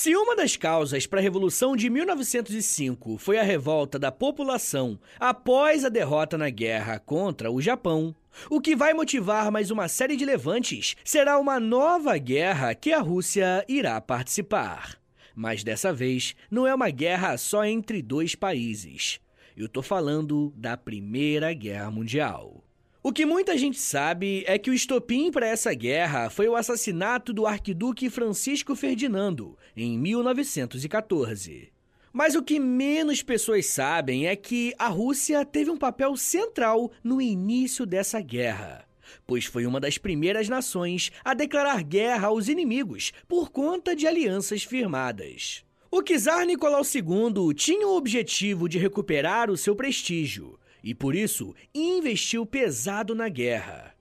Se 0.00 0.14
uma 0.14 0.36
das 0.36 0.56
causas 0.56 1.08
para 1.08 1.18
a 1.18 1.22
Revolução 1.22 1.74
de 1.74 1.90
1905 1.90 3.18
foi 3.18 3.36
a 3.36 3.42
revolta 3.42 3.98
da 3.98 4.12
população 4.12 4.96
após 5.18 5.84
a 5.84 5.88
derrota 5.88 6.38
na 6.38 6.48
guerra 6.50 7.00
contra 7.00 7.50
o 7.50 7.60
Japão, 7.60 8.14
o 8.48 8.60
que 8.60 8.76
vai 8.76 8.94
motivar 8.94 9.50
mais 9.50 9.72
uma 9.72 9.88
série 9.88 10.14
de 10.14 10.24
levantes 10.24 10.94
será 11.02 11.36
uma 11.36 11.58
nova 11.58 12.16
guerra 12.16 12.76
que 12.76 12.92
a 12.92 13.00
Rússia 13.00 13.64
irá 13.66 14.00
participar. 14.00 15.00
Mas 15.34 15.64
dessa 15.64 15.92
vez 15.92 16.36
não 16.48 16.64
é 16.64 16.72
uma 16.72 16.90
guerra 16.90 17.36
só 17.36 17.64
entre 17.64 18.00
dois 18.00 18.36
países. 18.36 19.18
Eu 19.56 19.68
tô 19.68 19.82
falando 19.82 20.52
da 20.56 20.76
Primeira 20.76 21.52
Guerra 21.52 21.90
Mundial. 21.90 22.67
O 23.00 23.12
que 23.12 23.24
muita 23.24 23.56
gente 23.56 23.78
sabe 23.78 24.42
é 24.44 24.58
que 24.58 24.70
o 24.70 24.74
estopim 24.74 25.30
para 25.30 25.46
essa 25.46 25.72
guerra 25.72 26.28
foi 26.28 26.48
o 26.48 26.56
assassinato 26.56 27.32
do 27.32 27.46
arquiduque 27.46 28.10
Francisco 28.10 28.74
Ferdinando, 28.74 29.56
em 29.76 29.96
1914. 29.96 31.72
Mas 32.12 32.34
o 32.34 32.42
que 32.42 32.58
menos 32.58 33.22
pessoas 33.22 33.66
sabem 33.66 34.26
é 34.26 34.34
que 34.34 34.74
a 34.76 34.88
Rússia 34.88 35.44
teve 35.44 35.70
um 35.70 35.76
papel 35.76 36.16
central 36.16 36.90
no 37.04 37.20
início 37.20 37.86
dessa 37.86 38.20
guerra, 38.20 38.84
pois 39.24 39.44
foi 39.44 39.64
uma 39.64 39.78
das 39.78 39.96
primeiras 39.96 40.48
nações 40.48 41.12
a 41.24 41.34
declarar 41.34 41.84
guerra 41.84 42.26
aos 42.26 42.48
inimigos 42.48 43.12
por 43.28 43.50
conta 43.50 43.94
de 43.94 44.08
alianças 44.08 44.64
firmadas. 44.64 45.64
O 45.88 46.02
czar 46.02 46.44
Nicolau 46.44 46.82
II 46.82 47.54
tinha 47.54 47.86
o 47.86 47.96
objetivo 47.96 48.68
de 48.68 48.76
recuperar 48.76 49.50
o 49.50 49.56
seu 49.56 49.76
prestígio 49.76 50.58
e 50.88 50.94
por 50.94 51.14
isso 51.14 51.54
investiu 51.74 52.46
pesado 52.46 53.14
na 53.14 53.28
guerra. 53.28 53.94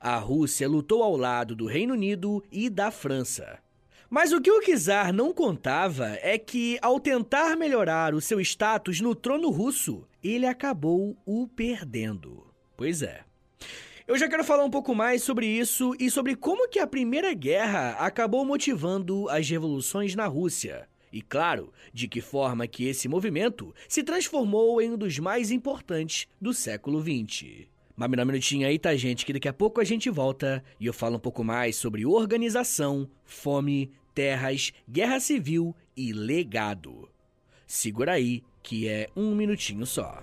A 0.00 0.16
Rússia 0.16 0.66
lutou 0.66 1.02
ao 1.02 1.14
lado 1.14 1.54
do 1.54 1.66
Reino 1.66 1.92
Unido 1.92 2.42
e 2.50 2.70
da 2.70 2.90
França. 2.90 3.58
Mas 4.08 4.32
o 4.32 4.40
que 4.40 4.50
o 4.50 4.58
czar 4.62 5.12
não 5.12 5.34
contava 5.34 6.18
é 6.22 6.38
que, 6.38 6.78
ao 6.80 6.98
tentar 6.98 7.58
melhorar 7.58 8.14
o 8.14 8.22
seu 8.22 8.40
status 8.40 9.02
no 9.02 9.14
trono 9.14 9.50
russo, 9.50 10.08
ele 10.24 10.46
acabou 10.46 11.14
o 11.26 11.46
perdendo. 11.46 12.46
Pois 12.74 13.02
é. 13.02 13.20
Eu 14.08 14.16
já 14.16 14.26
quero 14.26 14.42
falar 14.42 14.64
um 14.64 14.70
pouco 14.70 14.94
mais 14.94 15.22
sobre 15.22 15.46
isso 15.46 15.94
e 16.00 16.10
sobre 16.10 16.34
como 16.34 16.70
que 16.70 16.78
a 16.78 16.86
Primeira 16.86 17.34
Guerra 17.34 17.90
acabou 17.98 18.46
motivando 18.46 19.28
as 19.28 19.46
revoluções 19.46 20.14
na 20.14 20.26
Rússia. 20.26 20.88
E 21.12 21.20
claro, 21.20 21.72
de 21.92 22.06
que 22.06 22.20
forma 22.20 22.66
que 22.66 22.86
esse 22.86 23.08
movimento 23.08 23.74
se 23.88 24.02
transformou 24.02 24.80
em 24.80 24.90
um 24.92 24.96
dos 24.96 25.18
mais 25.18 25.50
importantes 25.50 26.28
do 26.40 26.54
século 26.54 27.00
XX. 27.00 27.66
Mas 27.96 28.08
me 28.08 28.16
dá 28.16 28.22
um 28.22 28.26
minutinho 28.26 28.66
aí, 28.66 28.78
tá, 28.78 28.94
gente? 28.96 29.26
Que 29.26 29.32
daqui 29.32 29.48
a 29.48 29.52
pouco 29.52 29.80
a 29.80 29.84
gente 29.84 30.08
volta 30.08 30.64
e 30.78 30.86
eu 30.86 30.92
falo 30.92 31.16
um 31.16 31.20
pouco 31.20 31.44
mais 31.44 31.76
sobre 31.76 32.06
organização, 32.06 33.08
fome, 33.24 33.90
terras, 34.14 34.72
guerra 34.88 35.20
civil 35.20 35.74
e 35.96 36.12
legado. 36.12 37.08
Segura 37.66 38.12
aí, 38.12 38.42
que 38.62 38.88
é 38.88 39.08
um 39.14 39.34
minutinho 39.34 39.84
só. 39.84 40.22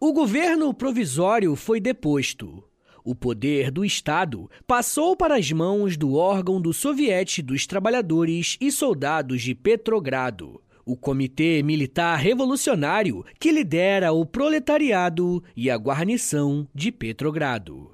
O 0.00 0.12
governo 0.12 0.72
provisório 0.72 1.54
foi 1.54 1.80
deposto. 1.80 2.64
O 3.04 3.14
poder 3.14 3.70
do 3.70 3.84
Estado 3.84 4.50
passou 4.66 5.16
para 5.16 5.36
as 5.36 5.50
mãos 5.50 5.96
do 5.96 6.14
órgão 6.14 6.60
do 6.60 6.72
Soviete 6.72 7.42
dos 7.42 7.66
Trabalhadores 7.66 8.56
e 8.60 8.70
Soldados 8.70 9.42
de 9.42 9.54
Petrogrado, 9.54 10.60
o 10.84 10.96
Comitê 10.96 11.62
Militar 11.62 12.16
Revolucionário 12.16 13.24
que 13.40 13.50
lidera 13.50 14.12
o 14.12 14.24
proletariado 14.24 15.42
e 15.56 15.68
a 15.68 15.76
guarnição 15.76 16.66
de 16.74 16.92
Petrogrado. 16.92 17.90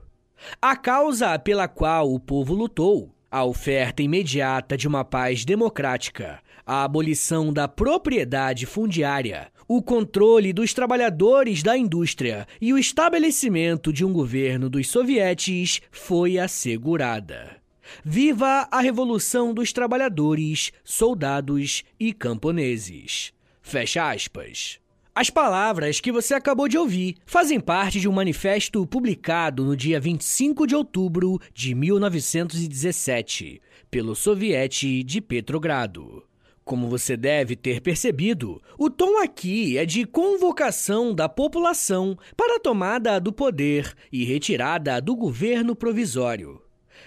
A 0.61 0.77
causa 0.77 1.39
pela 1.39 1.67
qual 1.67 2.13
o 2.13 2.21
povo 2.21 2.55
lutou, 2.55 3.15
a 3.31 3.45
oferta 3.45 4.03
imediata 4.03 4.77
de 4.77 4.87
uma 4.87 5.05
paz 5.05 5.45
democrática, 5.45 6.41
a 6.65 6.85
abolição 6.85 7.51
da 7.51 7.67
propriedade 7.67 8.67
fundiária, 8.67 9.51
o 9.69 9.83
controle 9.83 10.51
dos 10.51 10.73
trabalhadores 10.73 11.63
da 11.63 11.77
indústria 11.77 12.49
e 12.59 12.73
o 12.73 12.79
estabelecimento 12.79 13.93
de 13.93 14.03
um 14.03 14.15
governo 14.15 14.71
dos 14.71 14.89
sovietes 14.89 15.83
foi 15.91 16.39
assegurada. 16.39 17.59
Viva 18.03 18.67
a 18.71 18.81
Revolução 18.81 19.53
dos 19.53 19.71
Trabalhadores, 19.73 20.73
Soldados 20.83 21.85
e 22.01 22.15
Camponeses. 22.15 23.33
Fecha 23.61 24.11
aspas. 24.11 24.81
As 25.15 25.29
palavras 25.29 26.01
que 26.01 26.13
você 26.13 26.33
acabou 26.33 26.69
de 26.69 26.79
ouvir 26.79 27.17
fazem 27.27 27.61
parte 27.61 28.01
de 28.01 28.09
um 28.09 28.13
manifesto 28.13 28.87
publicado 28.87 29.65
no 29.65 29.77
dia 29.77 30.01
25 30.01 30.67
de 30.67 30.75
outubro 30.75 31.39
de 31.53 31.75
1917 31.75 33.61
pelo 33.91 34.15
Soviete 34.15 35.03
de 35.03 35.21
Petrogrado. 35.21 36.28
Como 36.69 36.87
você 36.87 37.17
deve 37.17 37.57
ter 37.57 37.81
percebido, 37.81 38.61
o 38.77 38.91
tom 38.91 39.23
aqui 39.23 39.79
é 39.79 39.87
de 39.87 40.05
convocação 40.05 41.15
da 41.15 41.27
população 41.27 42.15
para 42.37 42.57
a 42.57 42.61
tomada 42.61 43.19
do 43.19 43.33
poder 43.33 43.95
e 44.13 44.23
retirada 44.23 45.01
do 45.01 45.17
governo 45.17 45.75
provisório. 45.75 46.61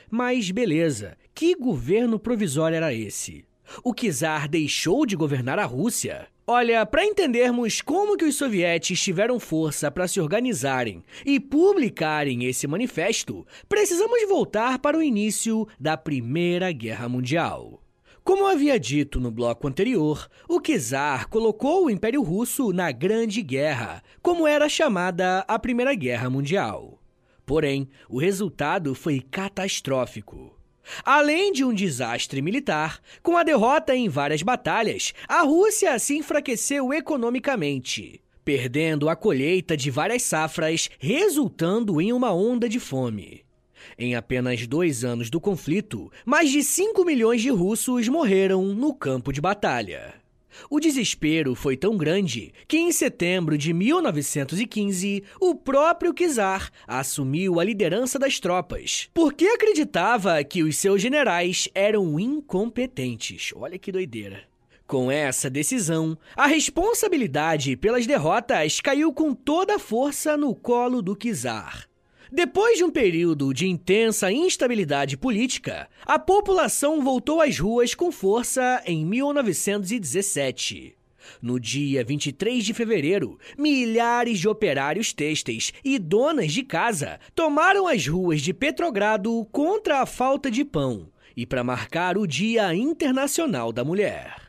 Mas 0.10 0.50
beleza, 0.50 1.16
que 1.36 1.54
governo 1.54 2.18
provisório 2.18 2.76
era 2.76 2.92
esse? 2.92 3.46
O 3.84 3.94
czar 3.94 4.48
deixou 4.48 5.06
de 5.06 5.16
governar 5.16 5.60
a 5.60 5.66
Rússia? 5.66 6.26
Olha, 6.48 6.84
para 6.84 7.06
entendermos 7.06 7.82
como 7.82 8.18
que 8.18 8.26
os 8.26 8.34
sovietes 8.34 9.00
tiveram 9.00 9.40
força 9.40 9.92
para 9.92 10.08
se 10.08 10.20
organizarem 10.20 11.04
e 11.24 11.40
publicarem 11.40 12.46
esse 12.46 12.66
manifesto, 12.66 13.46
precisamos 13.70 14.28
voltar 14.28 14.80
para 14.80 14.98
o 14.98 15.04
início 15.04 15.68
da 15.80 15.96
Primeira 15.96 16.72
Guerra 16.72 17.08
Mundial. 17.08 17.81
Como 18.24 18.46
havia 18.46 18.80
dito 18.80 19.20
no 19.20 19.32
bloco 19.32 19.68
anterior, 19.68 20.30
o 20.48 20.62
czar 20.62 21.28
colocou 21.28 21.86
o 21.86 21.90
Império 21.90 22.22
Russo 22.22 22.72
na 22.72 22.92
Grande 22.92 23.42
Guerra, 23.42 24.04
como 24.22 24.48
era 24.48 24.70
chamada 24.70 25.44
a 25.48 25.58
Primeira 25.58 25.96
Guerra 25.96 26.30
Mundial. 26.30 27.00
Porém, 27.48 27.90
o 28.08 28.20
resultado 28.20 28.94
foi 28.94 29.22
catastrófico. 29.22 30.56
Além 31.04 31.52
de 31.52 31.66
um 31.66 31.74
desastre 31.74 32.44
militar, 32.44 33.00
com 33.24 33.36
a 33.36 33.44
derrota 33.44 33.96
em 33.96 34.08
várias 34.08 34.44
batalhas, 34.44 35.14
a 35.28 35.42
Rússia 35.42 35.98
se 35.98 36.16
enfraqueceu 36.16 36.94
economicamente, 36.94 38.22
perdendo 38.46 39.10
a 39.10 39.16
colheita 39.16 39.76
de 39.76 39.90
várias 39.90 40.22
safras, 40.22 40.92
resultando 41.00 42.00
em 42.00 42.14
uma 42.14 42.32
onda 42.32 42.70
de 42.70 42.80
fome. 42.80 43.44
Em 44.04 44.16
apenas 44.16 44.66
dois 44.66 45.04
anos 45.04 45.30
do 45.30 45.40
conflito, 45.40 46.12
mais 46.26 46.50
de 46.50 46.64
5 46.64 47.06
milhões 47.06 47.40
de 47.40 47.52
russos 47.52 48.10
morreram 48.10 48.64
no 48.74 48.96
campo 48.96 49.32
de 49.32 49.40
batalha. 49.40 50.16
O 50.72 50.80
desespero 50.80 51.54
foi 51.54 51.78
tão 51.78 51.96
grande 51.96 52.52
que, 52.68 52.80
em 52.80 52.92
setembro 52.92 53.56
de 53.56 53.72
1915, 53.72 55.24
o 55.40 55.54
próprio 55.54 56.16
czar 56.16 56.72
assumiu 56.88 57.60
a 57.60 57.64
liderança 57.64 58.18
das 58.18 58.40
tropas, 58.40 59.08
porque 59.14 59.46
acreditava 59.46 60.44
que 60.44 60.64
os 60.64 60.78
seus 60.78 61.00
generais 61.00 61.70
eram 61.76 62.20
incompetentes. 62.20 63.54
Olha 63.56 63.78
que 63.78 63.92
doideira. 63.92 64.46
Com 64.88 65.12
essa 65.12 65.48
decisão, 65.48 66.18
a 66.36 66.48
responsabilidade 66.48 67.78
pelas 67.78 68.08
derrotas 68.08 68.82
caiu 68.82 69.14
com 69.14 69.36
toda 69.36 69.76
a 69.76 69.80
força 69.80 70.36
no 70.36 70.56
colo 70.56 71.04
do 71.04 71.16
czar. 71.16 71.91
Depois 72.34 72.78
de 72.78 72.84
um 72.86 72.90
período 72.90 73.54
de 73.54 73.68
intensa 73.68 74.32
instabilidade 74.32 75.18
política, 75.18 75.90
a 76.06 76.18
população 76.18 77.02
voltou 77.02 77.42
às 77.42 77.60
ruas 77.60 77.94
com 77.94 78.10
força 78.10 78.82
em 78.86 79.06
1917. 79.06 80.96
No 81.42 81.60
dia 81.60 82.06
23 82.06 82.64
de 82.64 82.74
fevereiro, 82.74 83.38
milhares 83.58 84.40
de 84.40 84.48
operários 84.48 85.12
têxteis 85.12 85.74
e 85.84 86.00
donas 86.00 86.54
de 86.54 86.64
casa 86.64 87.20
tomaram 87.36 87.86
as 87.86 88.08
ruas 88.08 88.42
de 88.42 88.54
Petrogrado 88.54 89.46
contra 89.52 90.00
a 90.00 90.06
falta 90.06 90.50
de 90.50 90.64
pão 90.64 91.10
e 91.36 91.46
para 91.46 91.66
marcar 91.66 92.18
o 92.18 92.26
Dia 92.26 92.74
Internacional 92.74 93.74
da 93.74 93.84
Mulher. 93.84 94.41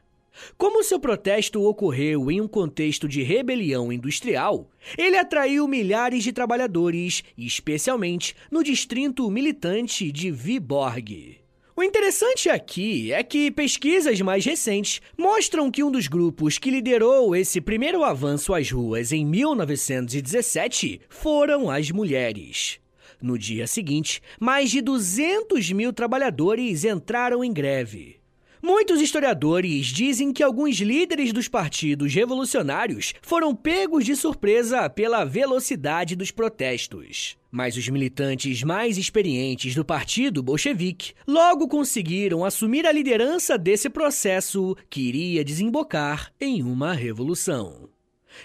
Como 0.56 0.82
seu 0.82 0.98
protesto 0.98 1.62
ocorreu 1.62 2.30
em 2.30 2.40
um 2.40 2.48
contexto 2.48 3.08
de 3.08 3.22
rebelião 3.22 3.92
industrial, 3.92 4.68
ele 4.96 5.16
atraiu 5.16 5.66
milhares 5.66 6.22
de 6.22 6.32
trabalhadores, 6.32 7.22
especialmente 7.36 8.34
no 8.50 8.62
distrito 8.62 9.30
militante 9.30 10.10
de 10.10 10.30
Viborg. 10.30 11.42
O 11.74 11.82
interessante 11.82 12.50
aqui 12.50 13.12
é 13.12 13.22
que 13.22 13.50
pesquisas 13.50 14.20
mais 14.20 14.44
recentes 14.44 15.00
mostram 15.16 15.70
que 15.70 15.82
um 15.82 15.90
dos 15.90 16.06
grupos 16.06 16.58
que 16.58 16.70
liderou 16.70 17.34
esse 17.34 17.60
primeiro 17.60 18.04
avanço 18.04 18.52
às 18.52 18.70
ruas 18.70 19.10
em 19.10 19.24
1917 19.24 21.00
foram 21.08 21.70
as 21.70 21.90
mulheres. 21.90 22.78
No 23.22 23.38
dia 23.38 23.66
seguinte, 23.66 24.20
mais 24.38 24.70
de 24.70 24.82
200 24.82 25.72
mil 25.72 25.92
trabalhadores 25.92 26.84
entraram 26.84 27.42
em 27.42 27.52
greve. 27.52 28.21
Muitos 28.62 29.00
historiadores 29.00 29.86
dizem 29.86 30.32
que 30.32 30.40
alguns 30.40 30.76
líderes 30.76 31.32
dos 31.32 31.48
partidos 31.48 32.14
revolucionários 32.14 33.12
foram 33.20 33.56
pegos 33.56 34.04
de 34.04 34.14
surpresa 34.14 34.88
pela 34.88 35.24
velocidade 35.24 36.14
dos 36.14 36.30
protestos. 36.30 37.36
Mas 37.50 37.76
os 37.76 37.88
militantes 37.88 38.62
mais 38.62 38.96
experientes 38.96 39.74
do 39.74 39.84
partido 39.84 40.44
bolchevique 40.44 41.12
logo 41.26 41.66
conseguiram 41.66 42.44
assumir 42.44 42.86
a 42.86 42.92
liderança 42.92 43.58
desse 43.58 43.90
processo 43.90 44.76
que 44.88 45.00
iria 45.00 45.44
desembocar 45.44 46.32
em 46.40 46.62
uma 46.62 46.92
revolução. 46.92 47.88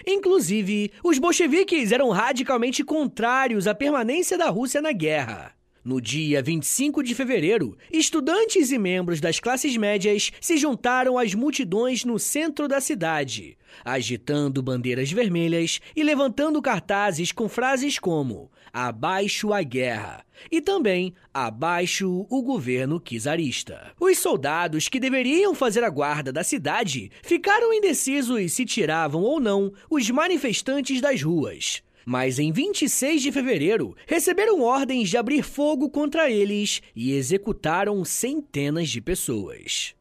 Inclusive, 0.04 0.90
os 1.04 1.16
bolcheviques 1.20 1.92
eram 1.92 2.10
radicalmente 2.10 2.82
contrários 2.82 3.68
à 3.68 3.74
permanência 3.74 4.36
da 4.36 4.50
Rússia 4.50 4.82
na 4.82 4.90
guerra. 4.90 5.57
No 5.88 6.02
dia 6.02 6.42
25 6.42 7.02
de 7.02 7.14
fevereiro, 7.14 7.74
estudantes 7.90 8.70
e 8.70 8.76
membros 8.76 9.22
das 9.22 9.40
classes 9.40 9.74
médias 9.74 10.30
se 10.38 10.58
juntaram 10.58 11.16
às 11.16 11.32
multidões 11.32 12.04
no 12.04 12.18
centro 12.18 12.68
da 12.68 12.78
cidade, 12.78 13.56
agitando 13.82 14.62
bandeiras 14.62 15.10
vermelhas 15.10 15.80
e 15.96 16.02
levantando 16.02 16.60
cartazes 16.60 17.32
com 17.32 17.48
frases 17.48 17.98
como 17.98 18.50
Abaixo 18.70 19.50
a 19.50 19.62
guerra 19.62 20.26
e 20.52 20.60
também 20.60 21.14
Abaixo 21.32 22.26
o 22.28 22.42
governo 22.42 23.00
czarista. 23.00 23.90
Os 23.98 24.18
soldados 24.18 24.90
que 24.90 25.00
deveriam 25.00 25.54
fazer 25.54 25.82
a 25.84 25.88
guarda 25.88 26.30
da 26.30 26.44
cidade 26.44 27.10
ficaram 27.22 27.72
indecisos 27.72 28.52
se 28.52 28.66
tiravam 28.66 29.22
ou 29.22 29.40
não 29.40 29.72
os 29.88 30.10
manifestantes 30.10 31.00
das 31.00 31.22
ruas 31.22 31.82
mas 32.08 32.38
em 32.38 32.50
26 32.50 33.20
de 33.20 33.30
fevereiro 33.30 33.94
receberam 34.06 34.62
ordens 34.62 35.10
de 35.10 35.18
abrir 35.18 35.42
fogo 35.42 35.90
contra 35.90 36.30
eles 36.30 36.80
e 36.96 37.12
executaram 37.12 38.02
centenas 38.02 38.88
de 38.88 38.98
pessoas. 38.98 39.94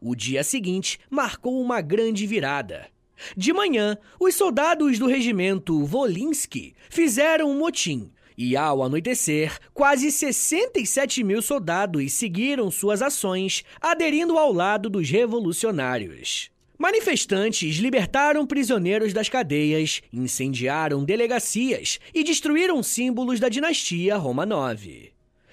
O 0.00 0.14
dia 0.16 0.42
seguinte 0.42 0.98
marcou 1.10 1.60
uma 1.60 1.82
grande 1.82 2.26
virada. 2.26 2.88
De 3.36 3.52
manhã, 3.52 3.98
os 4.18 4.34
soldados 4.36 4.98
do 4.98 5.06
regimento 5.06 5.84
Volinsky 5.84 6.74
fizeram 6.88 7.50
um 7.50 7.58
motim 7.58 8.10
e, 8.38 8.56
ao 8.56 8.82
anoitecer, 8.82 9.58
quase 9.74 10.10
67 10.10 11.22
mil 11.22 11.42
soldados 11.42 12.10
seguiram 12.14 12.70
suas 12.70 13.02
ações, 13.02 13.64
aderindo 13.82 14.38
ao 14.38 14.50
lado 14.50 14.88
dos 14.88 15.10
revolucionários. 15.10 16.49
Manifestantes 16.80 17.76
libertaram 17.76 18.46
prisioneiros 18.46 19.12
das 19.12 19.28
cadeias, 19.28 20.00
incendiaram 20.10 21.04
delegacias 21.04 22.00
e 22.14 22.24
destruíram 22.24 22.82
símbolos 22.82 23.38
da 23.38 23.50
dinastia 23.50 24.16
Romanov. 24.16 25.12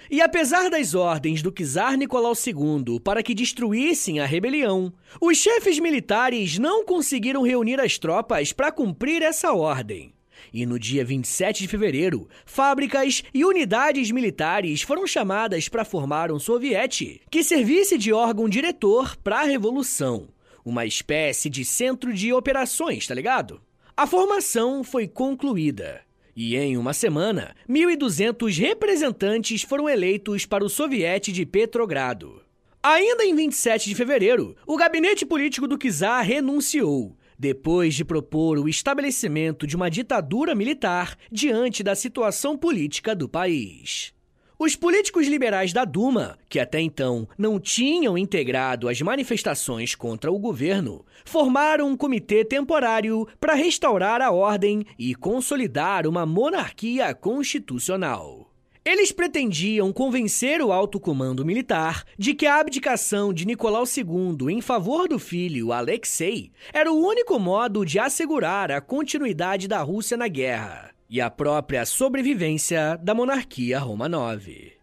E 0.09 0.21
apesar 0.21 0.69
das 0.69 0.95
ordens 0.95 1.41
do 1.41 1.51
czar 1.51 1.97
Nicolau 1.97 2.31
II 2.31 3.01
para 3.01 3.21
que 3.21 3.35
destruíssem 3.35 4.21
a 4.21 4.25
rebelião, 4.25 4.93
os 5.19 5.37
chefes 5.37 5.79
militares 5.79 6.57
não 6.57 6.85
conseguiram 6.85 7.41
reunir 7.41 7.81
as 7.81 7.97
tropas 7.97 8.53
para 8.53 8.71
cumprir 8.71 9.21
essa 9.21 9.51
ordem. 9.51 10.13
E 10.53 10.65
no 10.65 10.79
dia 10.79 11.03
27 11.03 11.63
de 11.63 11.67
fevereiro, 11.67 12.29
fábricas 12.45 13.21
e 13.33 13.43
unidades 13.43 14.11
militares 14.11 14.81
foram 14.81 15.05
chamadas 15.05 15.67
para 15.67 15.83
formar 15.83 16.31
um 16.31 16.39
soviete 16.39 17.19
que 17.29 17.43
servisse 17.43 17.97
de 17.97 18.13
órgão 18.13 18.47
diretor 18.47 19.17
para 19.17 19.41
a 19.41 19.43
revolução 19.43 20.29
uma 20.67 20.85
espécie 20.85 21.49
de 21.49 21.63
centro 21.63 22.13
de 22.13 22.33
operações, 22.33 23.07
tá 23.07 23.15
ligado? 23.15 23.61
A 23.95 24.05
formação 24.05 24.83
foi 24.83 25.07
concluída. 25.07 26.01
E 26.35 26.57
em 26.57 26.75
uma 26.75 26.91
semana, 26.91 27.55
1.200 27.69 28.59
representantes 28.59 29.61
foram 29.61 29.87
eleitos 29.87 30.45
para 30.45 30.65
o 30.65 30.69
Soviete 30.69 31.31
de 31.31 31.45
Petrogrado. 31.45 32.41
Ainda 32.83 33.23
em 33.23 33.33
27 33.33 33.87
de 33.87 33.95
fevereiro, 33.95 34.57
o 34.67 34.75
gabinete 34.75 35.25
político 35.25 35.69
do 35.69 35.77
czar 35.77 36.21
renunciou, 36.21 37.17
depois 37.39 37.95
de 37.95 38.03
propor 38.03 38.59
o 38.59 38.67
estabelecimento 38.67 39.65
de 39.65 39.77
uma 39.77 39.89
ditadura 39.89 40.53
militar 40.53 41.17
diante 41.31 41.81
da 41.81 41.95
situação 41.95 42.57
política 42.57 43.15
do 43.15 43.29
país. 43.29 44.13
Os 44.59 44.75
políticos 44.75 45.27
liberais 45.27 45.71
da 45.71 45.85
Duma, 45.85 46.35
que 46.49 46.59
até 46.59 46.81
então 46.81 47.29
não 47.37 47.59
tinham 47.59 48.17
integrado 48.17 48.89
as 48.89 48.99
manifestações 48.99 49.93
contra 49.93 50.31
o 50.31 50.39
governo, 50.39 51.05
formaram 51.23 51.89
um 51.89 51.95
comitê 51.95 52.43
temporário 52.43 53.27
para 53.39 53.53
restaurar 53.53 54.19
a 54.19 54.31
ordem 54.31 54.83
e 54.97 55.13
consolidar 55.13 56.07
uma 56.07 56.25
monarquia 56.25 57.13
constitucional. 57.13 58.51
Eles 58.83 59.11
pretendiam 59.11 59.93
convencer 59.93 60.59
o 60.59 60.71
alto 60.71 60.99
comando 60.99 61.45
militar 61.45 62.03
de 62.17 62.33
que 62.33 62.47
a 62.47 62.59
abdicação 62.59 63.31
de 63.31 63.45
Nicolau 63.45 63.83
II 63.85 64.51
em 64.51 64.61
favor 64.61 65.07
do 65.07 65.19
filho 65.19 65.71
Alexei 65.71 66.51
era 66.73 66.91
o 66.91 66.99
único 66.99 67.37
modo 67.37 67.85
de 67.85 67.99
assegurar 67.99 68.71
a 68.71 68.81
continuidade 68.81 69.67
da 69.67 69.83
Rússia 69.83 70.17
na 70.17 70.27
guerra 70.27 70.96
e 71.09 71.21
a 71.21 71.29
própria 71.29 71.85
sobrevivência 71.85 72.99
da 73.01 73.13
monarquia 73.13 73.79
Romanov. 73.79 74.73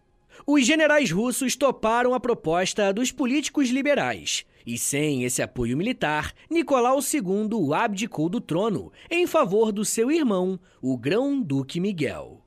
Os 0.45 0.65
generais 0.65 1.11
russos 1.11 1.55
toparam 1.55 2.13
a 2.13 2.19
proposta 2.19 2.93
dos 2.93 3.11
políticos 3.11 3.69
liberais, 3.69 4.45
e 4.65 4.77
sem 4.77 5.23
esse 5.23 5.41
apoio 5.41 5.77
militar, 5.77 6.33
Nicolau 6.49 6.99
II 6.99 7.73
abdicou 7.73 8.29
do 8.29 8.41
trono 8.41 8.91
em 9.09 9.27
favor 9.27 9.71
do 9.71 9.85
seu 9.85 10.11
irmão, 10.11 10.59
o 10.81 10.97
grão-duque 10.97 11.79
Miguel. 11.79 12.41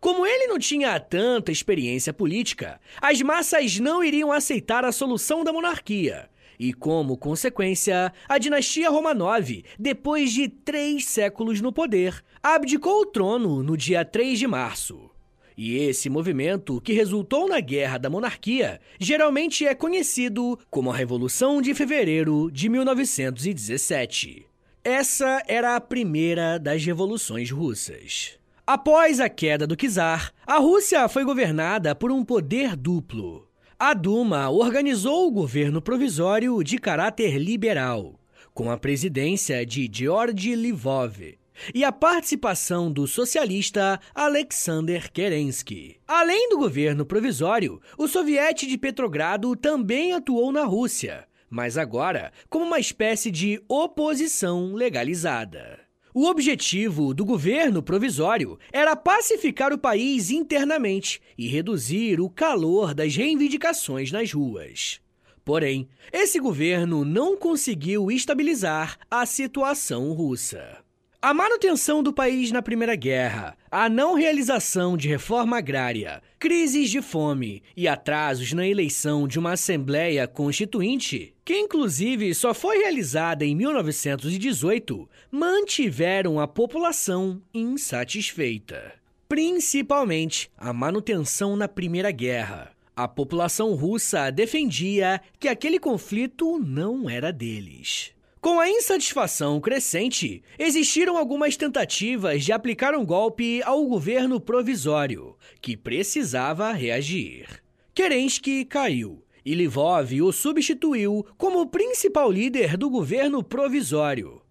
Como 0.00 0.26
ele 0.26 0.46
não 0.46 0.58
tinha 0.58 0.98
tanta 0.98 1.52
experiência 1.52 2.12
política, 2.12 2.80
as 3.00 3.20
massas 3.20 3.78
não 3.78 4.02
iriam 4.02 4.32
aceitar 4.32 4.84
a 4.84 4.92
solução 4.92 5.44
da 5.44 5.52
monarquia 5.52 6.30
e, 6.58 6.72
como 6.72 7.16
consequência, 7.16 8.12
a 8.28 8.38
dinastia 8.38 8.90
Romanov, 8.90 9.64
depois 9.78 10.32
de 10.32 10.48
três 10.48 11.06
séculos 11.06 11.60
no 11.60 11.72
poder, 11.72 12.22
abdicou 12.42 13.02
o 13.02 13.06
trono 13.06 13.62
no 13.62 13.76
dia 13.76 14.04
3 14.04 14.38
de 14.38 14.46
março. 14.46 15.10
E 15.56 15.76
esse 15.76 16.10
movimento, 16.10 16.80
que 16.80 16.92
resultou 16.92 17.48
na 17.48 17.60
Guerra 17.60 17.98
da 17.98 18.10
Monarquia, 18.10 18.80
geralmente 18.98 19.64
é 19.64 19.74
conhecido 19.74 20.58
como 20.68 20.90
a 20.90 20.96
Revolução 20.96 21.62
de 21.62 21.72
Fevereiro 21.74 22.50
de 22.50 22.68
1917. 22.68 24.46
Essa 24.82 25.42
era 25.46 25.76
a 25.76 25.80
primeira 25.80 26.58
das 26.58 26.84
revoluções 26.84 27.50
russas. 27.50 28.38
Após 28.66 29.20
a 29.20 29.28
queda 29.28 29.66
do 29.66 29.76
czar, 29.76 30.32
a 30.46 30.58
Rússia 30.58 31.08
foi 31.08 31.24
governada 31.24 31.94
por 31.94 32.10
um 32.10 32.24
poder 32.24 32.74
duplo. 32.74 33.46
A 33.78 33.92
Duma 33.92 34.48
organizou 34.50 35.26
o 35.26 35.32
governo 35.32 35.82
provisório 35.82 36.62
de 36.62 36.78
caráter 36.78 37.36
liberal, 37.38 38.20
com 38.54 38.70
a 38.70 38.76
presidência 38.76 39.66
de 39.66 39.90
Georgy 39.92 40.54
Livov 40.54 41.36
e 41.74 41.82
a 41.82 41.90
participação 41.90 42.90
do 42.90 43.06
socialista 43.08 43.98
Alexander 44.14 45.10
Kerensky. 45.10 45.96
Além 46.06 46.48
do 46.50 46.58
governo 46.58 47.04
provisório, 47.04 47.80
o 47.98 48.06
soviete 48.06 48.64
de 48.64 48.78
Petrogrado 48.78 49.56
também 49.56 50.12
atuou 50.12 50.52
na 50.52 50.64
Rússia, 50.64 51.26
mas 51.50 51.76
agora 51.76 52.32
como 52.48 52.64
uma 52.64 52.78
espécie 52.78 53.30
de 53.30 53.60
oposição 53.68 54.72
legalizada. 54.72 55.80
O 56.16 56.26
objetivo 56.26 57.12
do 57.12 57.24
governo 57.24 57.82
provisório 57.82 58.56
era 58.72 58.94
pacificar 58.94 59.72
o 59.72 59.78
país 59.78 60.30
internamente 60.30 61.20
e 61.36 61.48
reduzir 61.48 62.20
o 62.20 62.30
calor 62.30 62.94
das 62.94 63.16
reivindicações 63.16 64.12
nas 64.12 64.32
ruas. 64.32 65.00
Porém, 65.44 65.88
esse 66.12 66.38
governo 66.38 67.04
não 67.04 67.36
conseguiu 67.36 68.12
estabilizar 68.12 68.96
a 69.10 69.26
situação 69.26 70.12
russa. 70.12 70.78
A 71.20 71.34
manutenção 71.34 72.00
do 72.00 72.12
país 72.12 72.52
na 72.52 72.62
Primeira 72.62 72.94
Guerra, 72.94 73.56
a 73.68 73.88
não 73.88 74.14
realização 74.14 74.96
de 74.96 75.08
reforma 75.08 75.58
agrária, 75.58 76.22
crises 76.44 76.90
de 76.90 77.00
fome 77.00 77.62
e 77.74 77.88
atrasos 77.88 78.52
na 78.52 78.68
eleição 78.68 79.26
de 79.26 79.38
uma 79.38 79.52
Assembleia 79.52 80.28
Constituinte, 80.28 81.34
que 81.42 81.56
inclusive 81.56 82.34
só 82.34 82.52
foi 82.52 82.76
realizada 82.80 83.46
em 83.46 83.56
1918, 83.56 85.08
mantiveram 85.30 86.38
a 86.38 86.46
população 86.46 87.40
insatisfeita. 87.54 88.92
Principalmente 89.26 90.50
a 90.58 90.70
manutenção 90.70 91.56
na 91.56 91.66
Primeira 91.66 92.10
Guerra. 92.10 92.72
A 92.94 93.08
população 93.08 93.74
russa 93.74 94.30
defendia 94.30 95.22
que 95.40 95.48
aquele 95.48 95.78
conflito 95.78 96.58
não 96.58 97.08
era 97.08 97.32
deles. 97.32 98.12
Com 98.44 98.60
a 98.60 98.68
insatisfação 98.68 99.58
crescente, 99.58 100.42
existiram 100.58 101.16
algumas 101.16 101.56
tentativas 101.56 102.44
de 102.44 102.52
aplicar 102.52 102.94
um 102.94 103.02
golpe 103.02 103.62
ao 103.62 103.82
governo 103.86 104.38
provisório, 104.38 105.34
que 105.62 105.74
precisava 105.78 106.70
reagir. 106.70 107.62
Kerensky 107.94 108.66
caiu 108.66 109.24
e 109.46 109.54
Lvov 109.54 110.20
o 110.20 110.30
substituiu 110.30 111.24
como 111.38 111.68
principal 111.68 112.30
líder 112.30 112.76
do 112.76 112.90
governo 112.90 113.42
provisório. 113.42 114.42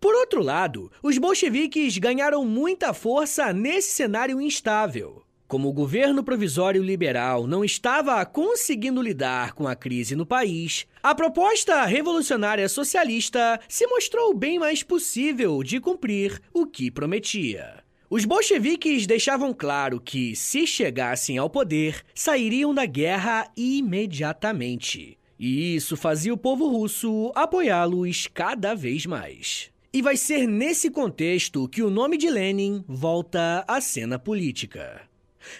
Por 0.00 0.14
outro 0.14 0.44
lado, 0.44 0.88
os 1.02 1.18
bolcheviques 1.18 1.98
ganharam 1.98 2.44
muita 2.44 2.94
força 2.94 3.52
nesse 3.52 3.90
cenário 3.90 4.40
instável. 4.40 5.24
Como 5.50 5.68
o 5.68 5.72
governo 5.72 6.22
provisório 6.22 6.80
liberal 6.80 7.44
não 7.44 7.64
estava 7.64 8.24
conseguindo 8.24 9.02
lidar 9.02 9.52
com 9.52 9.66
a 9.66 9.74
crise 9.74 10.14
no 10.14 10.24
país, 10.24 10.86
a 11.02 11.12
proposta 11.12 11.84
revolucionária 11.86 12.68
socialista 12.68 13.58
se 13.68 13.84
mostrou 13.88 14.32
bem 14.32 14.60
mais 14.60 14.84
possível 14.84 15.60
de 15.64 15.80
cumprir 15.80 16.40
o 16.54 16.66
que 16.66 16.88
prometia. 16.88 17.82
Os 18.08 18.24
bolcheviques 18.24 19.08
deixavam 19.08 19.52
claro 19.52 20.00
que, 20.00 20.36
se 20.36 20.68
chegassem 20.68 21.36
ao 21.36 21.50
poder, 21.50 22.00
sairiam 22.14 22.72
da 22.72 22.86
guerra 22.86 23.50
imediatamente. 23.56 25.18
E 25.36 25.74
isso 25.74 25.96
fazia 25.96 26.32
o 26.32 26.38
povo 26.38 26.68
russo 26.68 27.32
apoiá-los 27.34 28.28
cada 28.32 28.72
vez 28.72 29.04
mais. 29.04 29.68
E 29.92 30.00
vai 30.00 30.16
ser 30.16 30.46
nesse 30.46 30.88
contexto 30.88 31.68
que 31.68 31.82
o 31.82 31.90
nome 31.90 32.16
de 32.16 32.30
Lenin 32.30 32.84
volta 32.86 33.64
à 33.66 33.80
cena 33.80 34.16
política. 34.16 35.09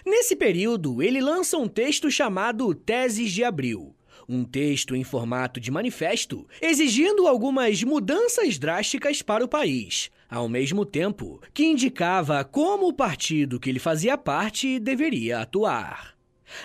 Nesse 0.05 0.35
período, 0.35 1.01
ele 1.01 1.21
lança 1.21 1.57
um 1.57 1.67
texto 1.67 2.09
chamado 2.09 2.73
Teses 2.73 3.31
de 3.31 3.43
Abril, 3.43 3.95
um 4.27 4.43
texto 4.43 4.95
em 4.95 5.03
formato 5.03 5.59
de 5.59 5.71
manifesto, 5.71 6.47
exigindo 6.61 7.27
algumas 7.27 7.83
mudanças 7.83 8.57
drásticas 8.57 9.21
para 9.21 9.43
o 9.43 9.47
país, 9.47 10.09
ao 10.29 10.47
mesmo 10.47 10.85
tempo 10.85 11.41
que 11.53 11.65
indicava 11.65 12.43
como 12.43 12.87
o 12.87 12.93
partido 12.93 13.59
que 13.59 13.69
ele 13.69 13.79
fazia 13.79 14.17
parte 14.17 14.79
deveria 14.79 15.39
atuar. 15.39 16.15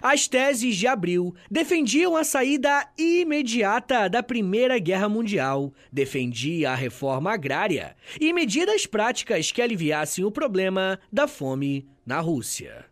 As 0.02 0.26
teses 0.26 0.76
de 0.76 0.86
Abril 0.86 1.34
defendiam 1.50 2.16
a 2.16 2.24
saída 2.24 2.88
imediata 2.98 4.08
da 4.08 4.22
Primeira 4.22 4.78
Guerra 4.78 5.08
Mundial, 5.08 5.72
defendia 5.92 6.72
a 6.72 6.74
reforma 6.74 7.32
agrária 7.32 7.96
e 8.20 8.32
medidas 8.32 8.84
práticas 8.84 9.52
que 9.52 9.62
aliviassem 9.62 10.24
o 10.24 10.30
problema 10.30 10.98
da 11.12 11.28
fome 11.28 11.86
na 12.04 12.20
Rússia. 12.20 12.84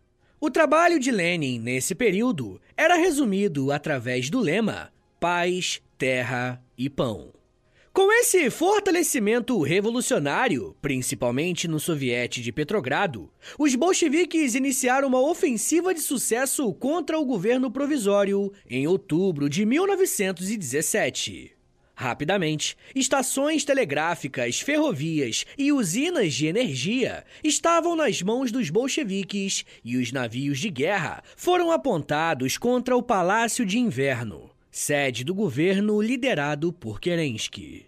O 0.45 0.51
trabalho 0.51 0.99
de 0.99 1.09
Lenin 1.09 1.57
nesse 1.57 1.95
período 1.95 2.61
era 2.77 2.93
resumido 2.93 3.71
através 3.71 4.29
do 4.29 4.39
lema 4.39 4.93
paz, 5.19 5.81
terra 5.97 6.63
e 6.77 6.87
pão. 6.87 7.33
Com 7.91 8.11
esse 8.11 8.51
fortalecimento 8.51 9.59
revolucionário, 9.63 10.77
principalmente 10.79 11.67
no 11.67 11.79
soviete 11.79 12.43
de 12.43 12.51
Petrogrado, 12.51 13.27
os 13.57 13.73
bolcheviques 13.73 14.53
iniciaram 14.53 15.07
uma 15.07 15.19
ofensiva 15.19 15.95
de 15.95 16.01
sucesso 16.01 16.71
contra 16.75 17.17
o 17.17 17.25
governo 17.25 17.71
provisório 17.71 18.53
em 18.69 18.85
outubro 18.85 19.49
de 19.49 19.65
1917. 19.65 21.54
Rapidamente, 21.95 22.75
estações 22.93 23.63
telegráficas, 23.63 24.59
ferrovias 24.59 25.45
e 25.57 25.71
usinas 25.71 26.33
de 26.33 26.45
energia 26.45 27.23
estavam 27.41 27.95
nas 27.95 28.21
mãos 28.21 28.51
dos 28.51 28.69
bolcheviques 28.69 29.63
e 29.83 29.95
os 29.95 30.11
navios 30.11 30.59
de 30.59 30.69
guerra 30.69 31.23
foram 31.37 31.71
apontados 31.71 32.57
contra 32.57 32.97
o 32.97 33.01
Palácio 33.01 33.65
de 33.65 33.79
Inverno, 33.79 34.51
sede 34.69 35.23
do 35.23 35.33
governo 35.33 36.01
liderado 36.01 36.73
por 36.73 36.99
Kerensky. 36.99 37.85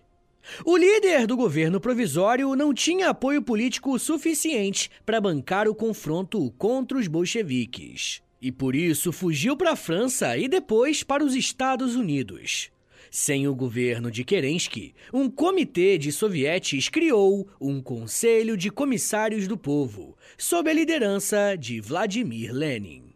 O 0.63 0.77
líder 0.77 1.27
do 1.27 1.35
governo 1.35 1.77
provisório 1.77 2.55
não 2.55 2.73
tinha 2.73 3.09
apoio 3.09 3.41
político 3.41 3.99
suficiente 3.99 4.89
para 5.05 5.19
bancar 5.19 5.67
o 5.67 5.75
confronto 5.75 6.49
contra 6.57 6.97
os 6.97 7.09
bolcheviques. 7.09 8.21
E 8.41 8.53
por 8.53 8.73
isso 8.73 9.11
fugiu 9.11 9.57
para 9.57 9.71
a 9.71 9.75
França 9.75 10.37
e 10.37 10.47
depois 10.47 11.03
para 11.03 11.25
os 11.25 11.35
Estados 11.35 11.95
Unidos. 11.95 12.71
Sem 13.19 13.47
o 13.47 13.55
governo 13.55 14.11
de 14.11 14.23
Kerensky, 14.23 14.93
um 15.11 15.27
comitê 15.27 15.97
de 15.97 16.11
sovietes 16.11 16.87
criou 16.87 17.49
um 17.59 17.81
Conselho 17.81 18.55
de 18.55 18.69
Comissários 18.69 19.47
do 19.47 19.57
Povo, 19.57 20.15
sob 20.37 20.69
a 20.69 20.73
liderança 20.73 21.55
de 21.55 21.81
Vladimir 21.81 22.53
Lenin. 22.53 23.15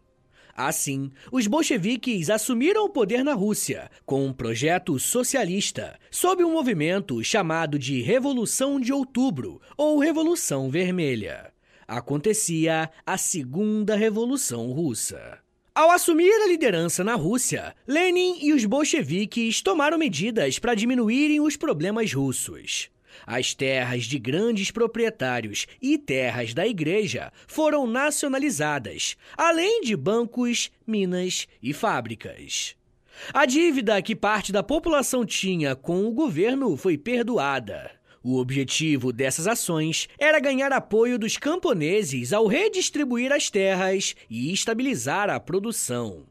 Assim, 0.56 1.12
os 1.30 1.46
bolcheviques 1.46 2.30
assumiram 2.30 2.84
o 2.84 2.90
poder 2.90 3.22
na 3.22 3.32
Rússia 3.32 3.88
com 4.04 4.26
um 4.26 4.32
projeto 4.32 4.98
socialista, 4.98 5.96
sob 6.10 6.42
um 6.42 6.50
movimento 6.50 7.22
chamado 7.22 7.78
de 7.78 8.02
Revolução 8.02 8.80
de 8.80 8.92
Outubro 8.92 9.60
ou 9.76 10.00
Revolução 10.00 10.68
Vermelha. 10.68 11.52
Acontecia 11.86 12.90
a 13.06 13.16
Segunda 13.16 13.94
Revolução 13.94 14.72
Russa. 14.72 15.38
Ao 15.74 15.90
assumir 15.90 16.30
a 16.42 16.48
liderança 16.48 17.02
na 17.02 17.14
Rússia, 17.14 17.74
Lenin 17.88 18.36
e 18.42 18.52
os 18.52 18.66
bolcheviques 18.66 19.62
tomaram 19.62 19.96
medidas 19.96 20.58
para 20.58 20.74
diminuírem 20.74 21.40
os 21.40 21.56
problemas 21.56 22.12
russos. 22.12 22.90
As 23.26 23.54
terras 23.54 24.04
de 24.04 24.18
grandes 24.18 24.70
proprietários 24.70 25.66
e 25.80 25.96
terras 25.96 26.52
da 26.52 26.66
igreja 26.66 27.32
foram 27.46 27.86
nacionalizadas, 27.86 29.16
além 29.34 29.80
de 29.80 29.96
bancos, 29.96 30.70
minas 30.86 31.48
e 31.62 31.72
fábricas. 31.72 32.76
A 33.32 33.46
dívida 33.46 34.02
que 34.02 34.14
parte 34.14 34.52
da 34.52 34.62
população 34.62 35.24
tinha 35.24 35.74
com 35.74 36.04
o 36.04 36.12
governo 36.12 36.76
foi 36.76 36.98
perdoada. 36.98 38.01
O 38.24 38.38
objetivo 38.38 39.12
dessas 39.12 39.48
ações 39.48 40.08
era 40.16 40.38
ganhar 40.38 40.72
apoio 40.72 41.18
dos 41.18 41.36
camponeses 41.36 42.32
ao 42.32 42.46
redistribuir 42.46 43.32
as 43.32 43.50
terras 43.50 44.14
e 44.30 44.52
estabilizar 44.52 45.28
a 45.28 45.40
produção. 45.40 46.24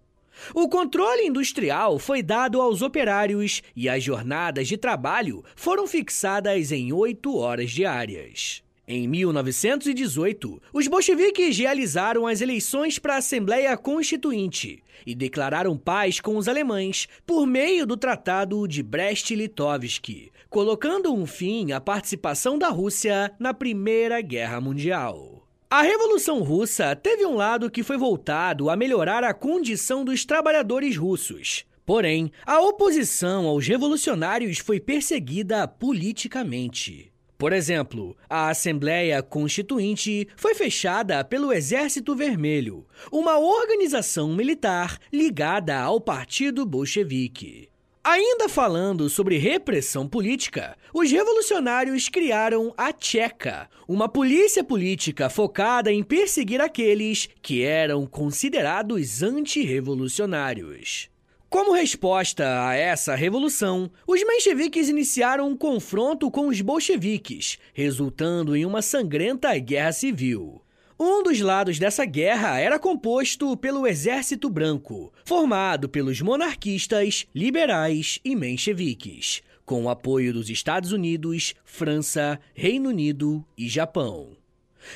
O 0.56 0.70
controle 0.70 1.28
industrial 1.28 2.00
foi 2.00 2.24
dado 2.24 2.62
aos 2.62 2.82
operários 2.82 3.62
e 3.76 3.90
as 3.90 4.04
jornadas 4.04 4.68
de 4.68 4.78
trabalho 4.78 5.44
foram 5.56 5.86
fixadas 5.86 6.72
em 6.72 6.94
oito 6.94 7.36
horas 7.36 7.72
diárias. 7.72 8.64
Em 8.88 9.08
1918, 9.08 10.62
os 10.74 10.88
bolcheviques 10.88 11.58
realizaram 11.58 12.26
as 12.26 12.42
eleições 12.42 12.98
para 12.98 13.16
a 13.16 13.18
Assembleia 13.18 13.78
Constituinte 13.78 14.84
e 15.06 15.16
declararam 15.16 15.78
paz 15.78 16.20
com 16.20 16.36
os 16.36 16.48
alemães 16.48 17.08
por 17.26 17.46
meio 17.46 17.86
do 17.86 17.96
Tratado 17.96 18.68
de 18.68 18.84
Brest-Litovsk, 18.84 20.32
colocando 20.52 21.14
um 21.14 21.26
fim 21.26 21.72
à 21.72 21.80
participação 21.80 22.58
da 22.58 22.68
Rússia 22.68 23.34
na 23.40 23.54
Primeira 23.54 24.20
Guerra 24.20 24.60
Mundial. 24.60 25.48
A 25.70 25.82
Revolução 25.82 26.44
Russa 26.44 26.94
teve 26.94 27.26
um 27.26 27.36
lado 27.36 27.72
que 27.72 27.82
foi 27.82 27.98
voltado 27.98 28.70
a 28.70 28.76
melhorar 28.76 29.24
a 29.24 29.34
condição 29.34 30.04
dos 30.04 30.26
trabalhadores 30.26 30.98
russos. 30.98 31.64
Porém, 31.86 32.34
a 32.46 32.60
oposição 32.60 33.48
aos 33.48 33.66
revolucionários 33.66 34.58
foi 34.58 34.78
perseguida 34.78 35.66
politicamente. 35.70 37.14
Por 37.38 37.54
exemplo, 37.54 38.18
a 38.30 38.50
Assembleia 38.50 39.24
Constituinte 39.24 40.28
foi 40.36 40.54
fechada 40.54 41.24
pelo 41.24 41.54
Exército 41.54 42.14
Vermelho, 42.14 42.86
uma 43.10 43.40
organização 43.40 44.34
militar 44.36 45.00
ligada 45.14 45.80
ao 45.80 46.02
Partido 46.02 46.66
Bolchevique. 46.66 47.71
Ainda 48.04 48.50
falando 48.50 49.08
sobre 49.12 49.38
repressão 49.38 50.08
política, 50.08 50.76
os 50.92 51.12
revolucionários 51.12 52.10
criaram 52.10 52.74
a 52.76 52.92
Tcheca, 52.92 53.70
uma 53.88 54.10
polícia 54.10 54.64
política 54.64 55.30
focada 55.30 55.92
em 55.92 56.02
perseguir 56.02 56.60
aqueles 56.62 57.30
que 57.44 57.64
eram 57.64 58.08
considerados 58.08 59.22
antirrevolucionários. 59.22 61.12
Como 61.48 61.74
resposta 61.74 62.68
a 62.68 62.74
essa 62.74 63.14
revolução, 63.14 63.92
os 64.08 64.26
mencheviques 64.26 64.90
iniciaram 64.90 65.48
um 65.50 65.56
confronto 65.56 66.32
com 66.32 66.48
os 66.48 66.60
bolcheviques, 66.60 67.60
resultando 67.72 68.56
em 68.56 68.66
uma 68.66 68.82
sangrenta 68.82 69.56
guerra 69.60 69.92
civil. 69.92 70.60
Um 71.04 71.24
dos 71.24 71.40
lados 71.42 71.80
dessa 71.80 72.06
guerra 72.06 72.60
era 72.60 72.78
composto 72.78 73.58
pelo 73.58 73.88
Exército 73.88 74.48
Branco, 74.48 75.12
formado 75.26 75.90
pelos 75.90 76.22
monarquistas, 76.22 77.26
liberais 77.34 78.20
e 78.24 78.36
mencheviques, 78.36 79.42
com 79.66 79.86
o 79.86 79.90
apoio 79.90 80.32
dos 80.32 80.48
Estados 80.48 80.92
Unidos, 80.92 81.56
França, 81.66 82.40
Reino 82.54 82.90
Unido 82.90 83.44
e 83.58 83.68
Japão. 83.68 84.38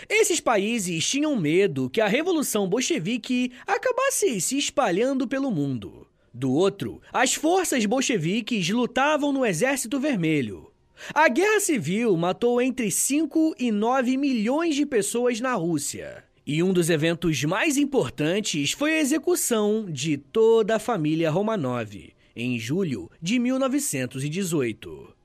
Esses 0.07 0.39
países 0.39 1.09
tinham 1.09 1.35
medo 1.35 1.89
que 1.89 1.99
a 1.99 2.07
Revolução 2.07 2.69
Bolchevique 2.69 3.51
acabasse 3.65 4.39
se 4.39 4.59
espalhando 4.59 5.27
pelo 5.27 5.49
mundo. 5.49 6.07
Do 6.31 6.51
outro, 6.53 7.01
as 7.11 7.33
forças 7.33 7.83
bolcheviques 7.87 8.69
lutavam 8.69 9.33
no 9.33 9.43
Exército 9.43 9.99
Vermelho. 9.99 10.71
A 11.13 11.27
Guerra 11.27 11.59
Civil 11.59 12.15
matou 12.15 12.61
entre 12.61 12.89
5 12.89 13.55
e 13.59 13.71
9 13.71 14.17
milhões 14.17 14.75
de 14.75 14.85
pessoas 14.85 15.39
na 15.39 15.53
Rússia. 15.53 16.23
E 16.47 16.61
um 16.61 16.71
dos 16.71 16.89
eventos 16.89 17.43
mais 17.43 17.77
importantes 17.77 18.71
foi 18.71 18.93
a 18.93 18.99
execução 18.99 19.85
de 19.89 20.17
toda 20.17 20.75
a 20.75 20.79
família 20.79 21.31
Romanov, 21.31 22.13
em 22.35 22.59
julho 22.59 23.09
de 23.21 23.39
1918. 23.39 25.15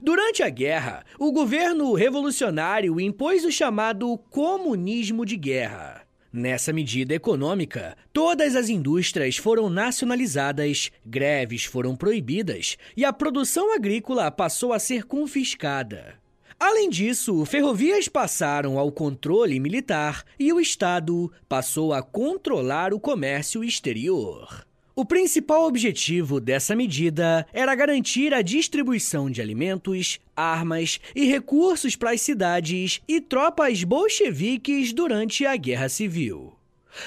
Durante 0.00 0.42
a 0.42 0.48
guerra, 0.48 1.04
o 1.18 1.32
governo 1.32 1.92
revolucionário 1.94 3.00
impôs 3.00 3.44
o 3.44 3.50
chamado 3.50 4.16
comunismo 4.30 5.24
de 5.26 5.36
guerra. 5.36 5.99
Nessa 6.32 6.72
medida 6.72 7.12
econômica, 7.12 7.96
todas 8.12 8.54
as 8.54 8.68
indústrias 8.68 9.36
foram 9.36 9.68
nacionalizadas, 9.68 10.92
greves 11.04 11.64
foram 11.64 11.96
proibidas 11.96 12.76
e 12.96 13.04
a 13.04 13.12
produção 13.12 13.74
agrícola 13.74 14.30
passou 14.30 14.72
a 14.72 14.78
ser 14.78 15.04
confiscada. 15.04 16.14
Além 16.58 16.88
disso, 16.88 17.44
ferrovias 17.44 18.06
passaram 18.06 18.78
ao 18.78 18.92
controle 18.92 19.58
militar 19.58 20.24
e 20.38 20.52
o 20.52 20.60
Estado 20.60 21.32
passou 21.48 21.92
a 21.92 22.00
controlar 22.00 22.94
o 22.94 23.00
comércio 23.00 23.64
exterior. 23.64 24.69
O 25.00 25.04
principal 25.06 25.66
objetivo 25.66 26.38
dessa 26.38 26.76
medida 26.76 27.46
era 27.54 27.74
garantir 27.74 28.34
a 28.34 28.42
distribuição 28.42 29.30
de 29.30 29.40
alimentos, 29.40 30.20
armas 30.36 31.00
e 31.16 31.24
recursos 31.24 31.96
para 31.96 32.10
as 32.10 32.20
cidades 32.20 33.00
e 33.08 33.18
tropas 33.18 33.82
bolcheviques 33.82 34.92
durante 34.92 35.46
a 35.46 35.56
Guerra 35.56 35.88
Civil. 35.88 36.52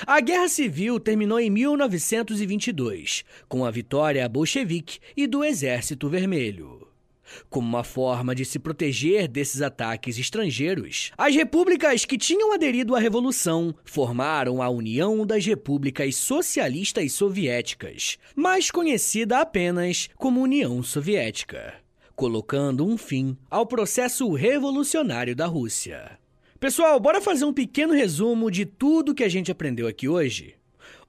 A 0.08 0.20
Guerra 0.22 0.50
Civil 0.50 1.00
terminou 1.00 1.40
em 1.40 1.52
1922, 1.52 3.24
com 3.48 3.64
a 3.64 3.70
vitória 3.70 4.28
bolchevique 4.28 4.98
e 5.16 5.28
do 5.28 5.44
Exército 5.44 6.10
Vermelho. 6.10 6.93
Como 7.50 7.68
uma 7.68 7.84
forma 7.84 8.34
de 8.34 8.46
se 8.46 8.60
proteger 8.60 9.28
desses 9.28 9.62
ataques 9.62 10.18
estrangeiros, 10.18 11.12
as 11.18 11.36
repúblicas 11.36 12.06
que 12.06 12.18
tinham 12.18 12.54
aderido 12.54 12.96
à 12.96 13.00
Revolução 13.00 13.74
formaram 13.84 14.62
a 14.62 14.70
União 14.70 15.26
das 15.26 15.46
Repúblicas 15.46 16.16
Socialistas 16.16 17.14
Soviéticas, 17.14 18.18
mais 18.36 18.72
conhecida 18.72 19.40
apenas 19.40 20.10
como 20.16 20.42
União 20.42 20.82
Soviética, 20.82 21.76
colocando 22.16 22.86
um 22.86 22.98
fim 22.98 23.38
ao 23.50 23.66
processo 23.66 24.32
revolucionário 24.34 25.36
da 25.36 25.46
Rússia. 25.46 26.18
Pessoal, 26.60 26.98
bora 27.00 27.20
fazer 27.20 27.44
um 27.44 27.54
pequeno 27.54 27.94
resumo 27.94 28.50
de 28.50 28.66
tudo 28.66 29.14
que 29.14 29.24
a 29.24 29.30
gente 29.30 29.52
aprendeu 29.52 29.86
aqui 29.86 30.08
hoje? 30.08 30.56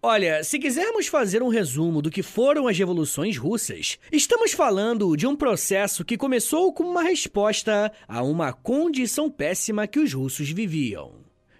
Olha, 0.06 0.44
se 0.44 0.58
quisermos 0.58 1.06
fazer 1.06 1.42
um 1.42 1.48
resumo 1.48 2.02
do 2.02 2.10
que 2.10 2.22
foram 2.22 2.68
as 2.68 2.76
revoluções 2.76 3.38
russas, 3.38 3.98
estamos 4.12 4.52
falando 4.52 5.16
de 5.16 5.26
um 5.26 5.34
processo 5.34 6.04
que 6.04 6.18
começou 6.18 6.74
como 6.74 6.90
uma 6.90 7.02
resposta 7.02 7.90
a 8.06 8.22
uma 8.22 8.52
condição 8.52 9.30
péssima 9.30 9.86
que 9.86 9.98
os 9.98 10.12
russos 10.12 10.50
viviam. 10.50 11.14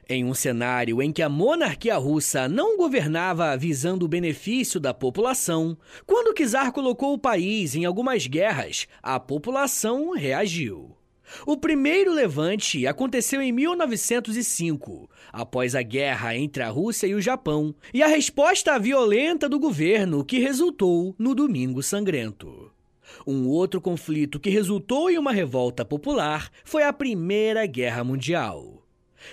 Em 0.07 0.27
um 0.27 0.35
cenário 0.35 1.01
em 1.01 1.11
que 1.11 1.23
a 1.23 1.29
monarquia 1.31 1.97
russa 1.97 2.47
não 2.47 2.77
governava 2.77 3.57
visando 3.57 4.05
o 4.05 4.09
benefício 4.09 4.79
da 4.79 4.93
população, 4.93 5.75
quando 6.05 6.29
o 6.29 6.35
czar 6.35 6.71
colocou 6.71 7.15
o 7.15 7.19
país 7.19 7.75
em 7.75 7.87
algumas 7.87 8.27
guerras, 8.27 8.87
a 9.03 9.19
população 9.19 10.11
reagiu. 10.11 10.95
O 11.47 11.57
primeiro 11.57 12.13
levante 12.13 12.87
aconteceu 12.87 13.41
em 13.41 13.53
1905, 13.53 15.11
após 15.33 15.75
a 15.75 15.83
guerra 15.83 16.37
entre 16.37 16.63
a 16.63 16.69
Rússia 16.69 17.07
e 17.07 17.15
o 17.15 17.21
Japão, 17.21 17.75
e 17.93 18.03
a 18.03 18.07
resposta 18.07 18.79
violenta 18.79 19.49
do 19.49 19.59
governo 19.59 20.25
que 20.25 20.39
resultou 20.39 21.15
no 21.19 21.35
Domingo 21.35 21.83
Sangrento. 21.83 22.71
Um 23.27 23.49
outro 23.49 23.81
conflito 23.81 24.41
que 24.41 24.51
resultou 24.51 25.11
em 25.11 25.19
uma 25.19 25.33
revolta 25.33 25.85
popular 25.85 26.51
foi 26.65 26.83
a 26.83 26.93
Primeira 26.93 27.67
Guerra 27.67 28.05
Mundial. 28.05 28.84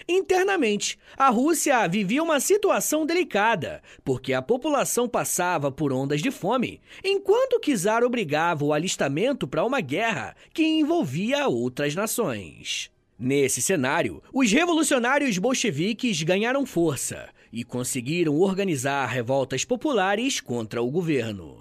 Internamente, 0.07 0.97
a 1.17 1.29
Rússia 1.29 1.87
vivia 1.87 2.23
uma 2.23 2.39
situação 2.39 3.05
delicada, 3.05 3.81
porque 4.03 4.33
a 4.33 4.41
população 4.41 5.07
passava 5.07 5.71
por 5.71 5.91
ondas 5.93 6.21
de 6.21 6.31
fome, 6.31 6.81
enquanto 7.03 7.53
o 7.53 7.59
czar 7.59 8.03
obrigava 8.03 8.63
o 8.65 8.73
alistamento 8.73 9.47
para 9.47 9.65
uma 9.65 9.81
guerra 9.81 10.35
que 10.53 10.63
envolvia 10.63 11.47
outras 11.47 11.95
nações. 11.95 12.91
Nesse 13.17 13.61
cenário, 13.61 14.21
os 14.33 14.51
revolucionários 14.51 15.37
bolcheviques 15.37 16.23
ganharam 16.23 16.65
força 16.65 17.29
e 17.53 17.63
conseguiram 17.63 18.39
organizar 18.39 19.05
revoltas 19.05 19.63
populares 19.63 20.39
contra 20.39 20.81
o 20.81 20.89
governo. 20.89 21.60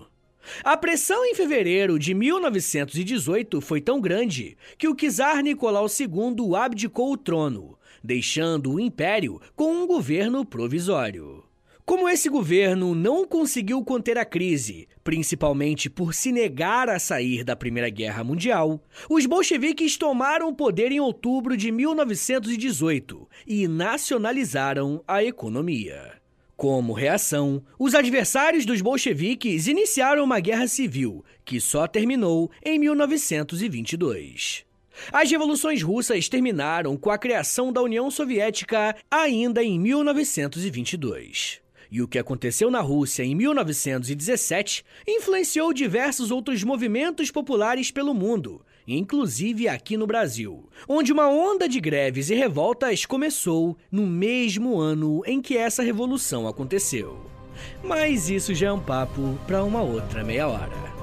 A 0.64 0.76
pressão 0.76 1.24
em 1.24 1.34
fevereiro 1.34 1.98
de 1.98 2.14
1918 2.14 3.60
foi 3.60 3.80
tão 3.80 4.00
grande 4.00 4.56
que 4.78 4.88
o 4.88 4.94
czar 4.94 5.42
Nicolau 5.42 5.86
II 5.86 6.56
abdicou 6.56 7.12
o 7.12 7.16
trono, 7.16 7.78
deixando 8.02 8.72
o 8.72 8.80
império 8.80 9.40
com 9.54 9.72
um 9.72 9.86
governo 9.86 10.44
provisório. 10.44 11.44
Como 11.90 12.08
esse 12.08 12.28
governo 12.28 12.94
não 12.94 13.26
conseguiu 13.26 13.82
conter 13.84 14.16
a 14.16 14.24
crise, 14.24 14.86
principalmente 15.02 15.90
por 15.90 16.14
se 16.14 16.30
negar 16.30 16.88
a 16.88 17.00
sair 17.00 17.42
da 17.42 17.56
Primeira 17.56 17.90
Guerra 17.90 18.22
Mundial, 18.22 18.80
os 19.08 19.26
bolcheviques 19.26 19.96
tomaram 19.96 20.48
o 20.48 20.54
poder 20.54 20.92
em 20.92 21.00
outubro 21.00 21.56
de 21.56 21.72
1918 21.72 23.28
e 23.44 23.66
nacionalizaram 23.66 25.02
a 25.08 25.24
economia. 25.24 26.19
Como 26.60 26.92
reação, 26.92 27.62
os 27.78 27.94
adversários 27.94 28.66
dos 28.66 28.82
bolcheviques 28.82 29.66
iniciaram 29.66 30.22
uma 30.22 30.38
guerra 30.40 30.68
civil, 30.68 31.24
que 31.42 31.58
só 31.58 31.86
terminou 31.86 32.50
em 32.62 32.78
1922. 32.78 34.66
As 35.10 35.30
revoluções 35.30 35.80
russas 35.82 36.28
terminaram 36.28 36.98
com 36.98 37.08
a 37.08 37.16
criação 37.16 37.72
da 37.72 37.80
União 37.80 38.10
Soviética 38.10 38.94
ainda 39.10 39.64
em 39.64 39.80
1922. 39.80 41.62
E 41.90 42.02
o 42.02 42.06
que 42.06 42.18
aconteceu 42.18 42.70
na 42.70 42.82
Rússia 42.82 43.22
em 43.22 43.34
1917 43.34 44.84
influenciou 45.08 45.72
diversos 45.72 46.30
outros 46.30 46.62
movimentos 46.62 47.30
populares 47.30 47.90
pelo 47.90 48.12
mundo, 48.12 48.60
inclusive 48.86 49.68
aqui 49.68 49.96
no 49.96 50.06
Brasil, 50.06 50.68
onde 50.88 51.12
uma 51.12 51.28
onda 51.28 51.68
de 51.68 51.80
greves 51.80 52.30
e 52.30 52.34
revoltas 52.34 53.06
começou 53.06 53.76
no 53.90 54.06
mesmo 54.06 54.78
ano 54.78 55.22
em 55.26 55.40
que 55.40 55.56
essa 55.56 55.82
revolução 55.82 56.46
aconteceu. 56.46 57.18
Mas 57.82 58.28
isso 58.30 58.54
já 58.54 58.68
é 58.68 58.72
um 58.72 58.80
papo 58.80 59.38
para 59.46 59.64
uma 59.64 59.82
outra 59.82 60.24
meia 60.24 60.48
hora. 60.48 60.99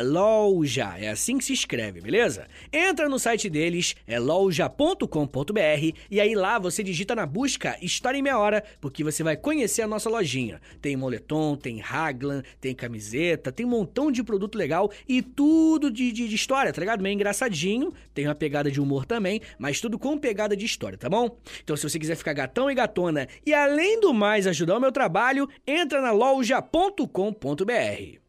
Loja, 0.00 0.94
é 0.96 1.10
assim 1.10 1.36
que 1.36 1.44
se 1.44 1.52
escreve, 1.52 2.00
beleza? 2.00 2.46
Entra 2.72 3.06
no 3.06 3.18
site 3.18 3.50
deles, 3.50 3.94
é 4.06 4.18
loja.com.br, 4.18 5.92
e 6.10 6.22
aí 6.22 6.34
lá 6.34 6.58
você 6.58 6.82
digita 6.82 7.14
na 7.14 7.26
busca 7.26 7.76
História 7.82 8.16
em 8.16 8.22
Meia 8.22 8.38
Hora, 8.38 8.64
porque 8.80 9.04
você 9.04 9.22
vai 9.22 9.36
conhecer 9.36 9.82
a 9.82 9.86
nossa 9.86 10.08
lojinha. 10.08 10.58
Tem 10.80 10.96
moletom, 10.96 11.54
tem 11.54 11.78
raglan, 11.78 12.42
tem 12.62 12.74
camiseta, 12.74 13.52
tem 13.52 13.66
um 13.66 13.68
montão 13.68 14.10
de 14.10 14.22
produto 14.22 14.56
legal 14.56 14.90
e 15.06 15.20
tudo 15.20 15.90
de, 15.90 16.10
de, 16.12 16.28
de 16.28 16.34
história, 16.34 16.72
tá 16.72 16.80
ligado? 16.80 17.02
Meio 17.02 17.12
engraçadinho, 17.12 17.92
tem 18.14 18.26
uma 18.26 18.34
pegada 18.34 18.70
de 18.70 18.80
humor 18.80 19.04
também, 19.04 19.42
mas 19.58 19.82
tudo 19.82 19.98
com 19.98 20.16
pegada 20.16 20.56
de 20.56 20.64
história, 20.64 20.96
tá 20.96 21.10
bom? 21.10 21.36
Então 21.62 21.76
se 21.76 21.86
você 21.86 21.98
quiser 21.98 22.16
ficar 22.16 22.32
gatão 22.32 22.70
e 22.70 22.74
gatona, 22.74 23.28
e 23.44 23.52
além 23.52 23.97
do 24.00 24.14
mais 24.14 24.46
ajudar 24.46 24.76
o 24.76 24.80
meu 24.80 24.92
trabalho, 24.92 25.48
entra 25.66 26.00
na 26.00 26.10
loja.com.br. 26.10 28.28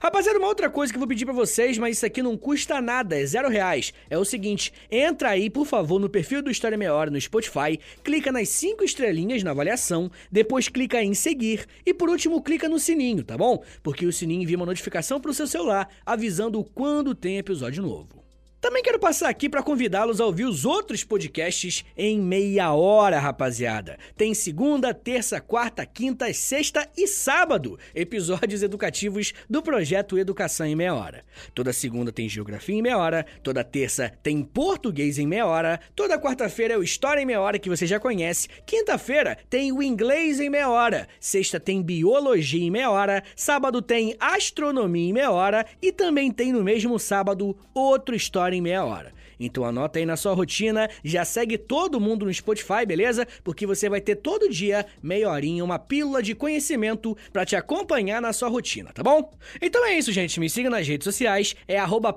Rapaziada, 0.00 0.38
uma 0.38 0.48
outra 0.48 0.70
coisa 0.70 0.92
que 0.92 0.96
eu 0.96 1.00
vou 1.00 1.08
pedir 1.08 1.24
para 1.24 1.34
vocês, 1.34 1.78
mas 1.78 1.96
isso 1.96 2.06
aqui 2.06 2.22
não 2.22 2.36
custa 2.36 2.80
nada, 2.80 3.18
é 3.18 3.26
zero 3.26 3.48
reais. 3.48 3.92
É 4.08 4.16
o 4.16 4.24
seguinte, 4.24 4.72
entra 4.90 5.30
aí, 5.30 5.50
por 5.50 5.66
favor, 5.66 5.98
no 5.98 6.08
perfil 6.08 6.42
do 6.42 6.50
História 6.50 6.78
Meia 6.78 6.94
Hora 6.94 7.10
no 7.10 7.20
Spotify, 7.20 7.78
clica 8.02 8.30
nas 8.30 8.48
cinco 8.48 8.84
estrelinhas 8.84 9.42
na 9.42 9.50
avaliação, 9.50 10.10
depois 10.30 10.68
clica 10.68 11.02
em 11.02 11.14
seguir 11.14 11.66
e 11.84 11.92
por 11.92 12.08
último 12.08 12.42
clica 12.42 12.68
no 12.68 12.78
sininho, 12.78 13.24
tá 13.24 13.36
bom? 13.36 13.62
Porque 13.82 14.06
o 14.06 14.12
sininho 14.12 14.42
envia 14.42 14.56
uma 14.56 14.66
notificação 14.66 15.20
pro 15.20 15.34
seu 15.34 15.46
celular 15.46 15.88
avisando 16.06 16.62
quando 16.62 17.14
tem 17.14 17.38
episódio 17.38 17.82
novo. 17.82 18.23
Também 18.64 18.82
quero 18.82 18.98
passar 18.98 19.28
aqui 19.28 19.46
para 19.46 19.62
convidá-los 19.62 20.22
a 20.22 20.24
ouvir 20.24 20.46
os 20.46 20.64
outros 20.64 21.04
podcasts 21.04 21.84
em 21.94 22.18
meia 22.18 22.72
hora, 22.72 23.18
rapaziada. 23.18 23.98
Tem 24.16 24.32
segunda, 24.32 24.94
terça, 24.94 25.38
quarta, 25.38 25.84
quinta, 25.84 26.32
sexta 26.32 26.88
e 26.96 27.06
sábado 27.06 27.78
episódios 27.94 28.62
educativos 28.62 29.34
do 29.50 29.62
projeto 29.62 30.16
Educação 30.16 30.64
em 30.64 30.74
Meia 30.74 30.94
Hora. 30.94 31.26
Toda 31.54 31.74
segunda 31.74 32.10
tem 32.10 32.26
Geografia 32.26 32.74
em 32.74 32.80
Meia 32.80 32.96
Hora, 32.96 33.26
toda 33.42 33.62
terça 33.62 34.10
tem 34.22 34.42
Português 34.42 35.18
em 35.18 35.26
Meia 35.26 35.44
Hora, 35.44 35.78
toda 35.94 36.18
quarta-feira 36.18 36.72
é 36.72 36.78
o 36.78 36.82
História 36.82 37.20
em 37.20 37.26
Meia 37.26 37.42
Hora 37.42 37.58
que 37.58 37.68
você 37.68 37.86
já 37.86 38.00
conhece, 38.00 38.48
quinta-feira 38.64 39.36
tem 39.50 39.72
o 39.72 39.82
Inglês 39.82 40.40
em 40.40 40.48
Meia 40.48 40.70
Hora, 40.70 41.06
sexta 41.20 41.60
tem 41.60 41.82
Biologia 41.82 42.64
em 42.64 42.70
Meia 42.70 42.90
Hora, 42.90 43.22
sábado 43.36 43.82
tem 43.82 44.16
Astronomia 44.18 45.10
em 45.10 45.12
Meia 45.12 45.30
Hora 45.30 45.66
e 45.82 45.92
também 45.92 46.30
tem 46.32 46.50
no 46.50 46.64
mesmo 46.64 46.98
sábado 46.98 47.54
outro 47.74 48.16
História 48.16 48.53
em 48.54 48.60
meia 48.60 48.84
hora. 48.84 49.12
Então 49.38 49.64
anota 49.64 49.98
aí 49.98 50.06
na 50.06 50.16
sua 50.16 50.32
rotina, 50.32 50.88
já 51.02 51.24
segue 51.24 51.58
todo 51.58 52.00
mundo 52.00 52.24
no 52.24 52.32
Spotify, 52.32 52.86
beleza? 52.86 53.26
Porque 53.42 53.66
você 53.66 53.88
vai 53.88 54.00
ter 54.00 54.16
todo 54.16 54.48
dia, 54.48 54.86
meia 55.02 55.28
horinha, 55.28 55.64
uma 55.64 55.78
pílula 55.78 56.22
de 56.22 56.34
conhecimento 56.34 57.16
para 57.32 57.44
te 57.44 57.56
acompanhar 57.56 58.22
na 58.22 58.32
sua 58.32 58.48
rotina, 58.48 58.92
tá 58.92 59.02
bom? 59.02 59.32
Então 59.60 59.84
é 59.84 59.98
isso, 59.98 60.12
gente. 60.12 60.38
Me 60.40 60.48
siga 60.48 60.70
nas 60.70 60.86
redes 60.86 61.04
sociais, 61.04 61.54
é 61.66 61.78
arroba 61.78 62.12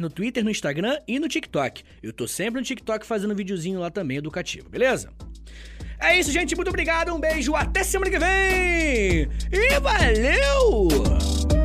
no 0.00 0.10
Twitter, 0.10 0.44
no 0.44 0.50
Instagram 0.50 0.98
e 1.06 1.18
no 1.18 1.28
TikTok. 1.28 1.82
Eu 2.02 2.12
tô 2.12 2.26
sempre 2.26 2.60
no 2.60 2.66
TikTok 2.66 3.06
fazendo 3.06 3.34
videozinho 3.34 3.80
lá 3.80 3.90
também 3.90 4.18
educativo, 4.18 4.68
beleza? 4.68 5.10
É 6.00 6.18
isso, 6.18 6.32
gente. 6.32 6.56
Muito 6.56 6.68
obrigado. 6.68 7.14
Um 7.14 7.20
beijo. 7.20 7.54
Até 7.54 7.84
semana 7.84 8.10
que 8.10 8.18
vem. 8.18 9.28
E 9.52 9.80
valeu! 9.80 11.61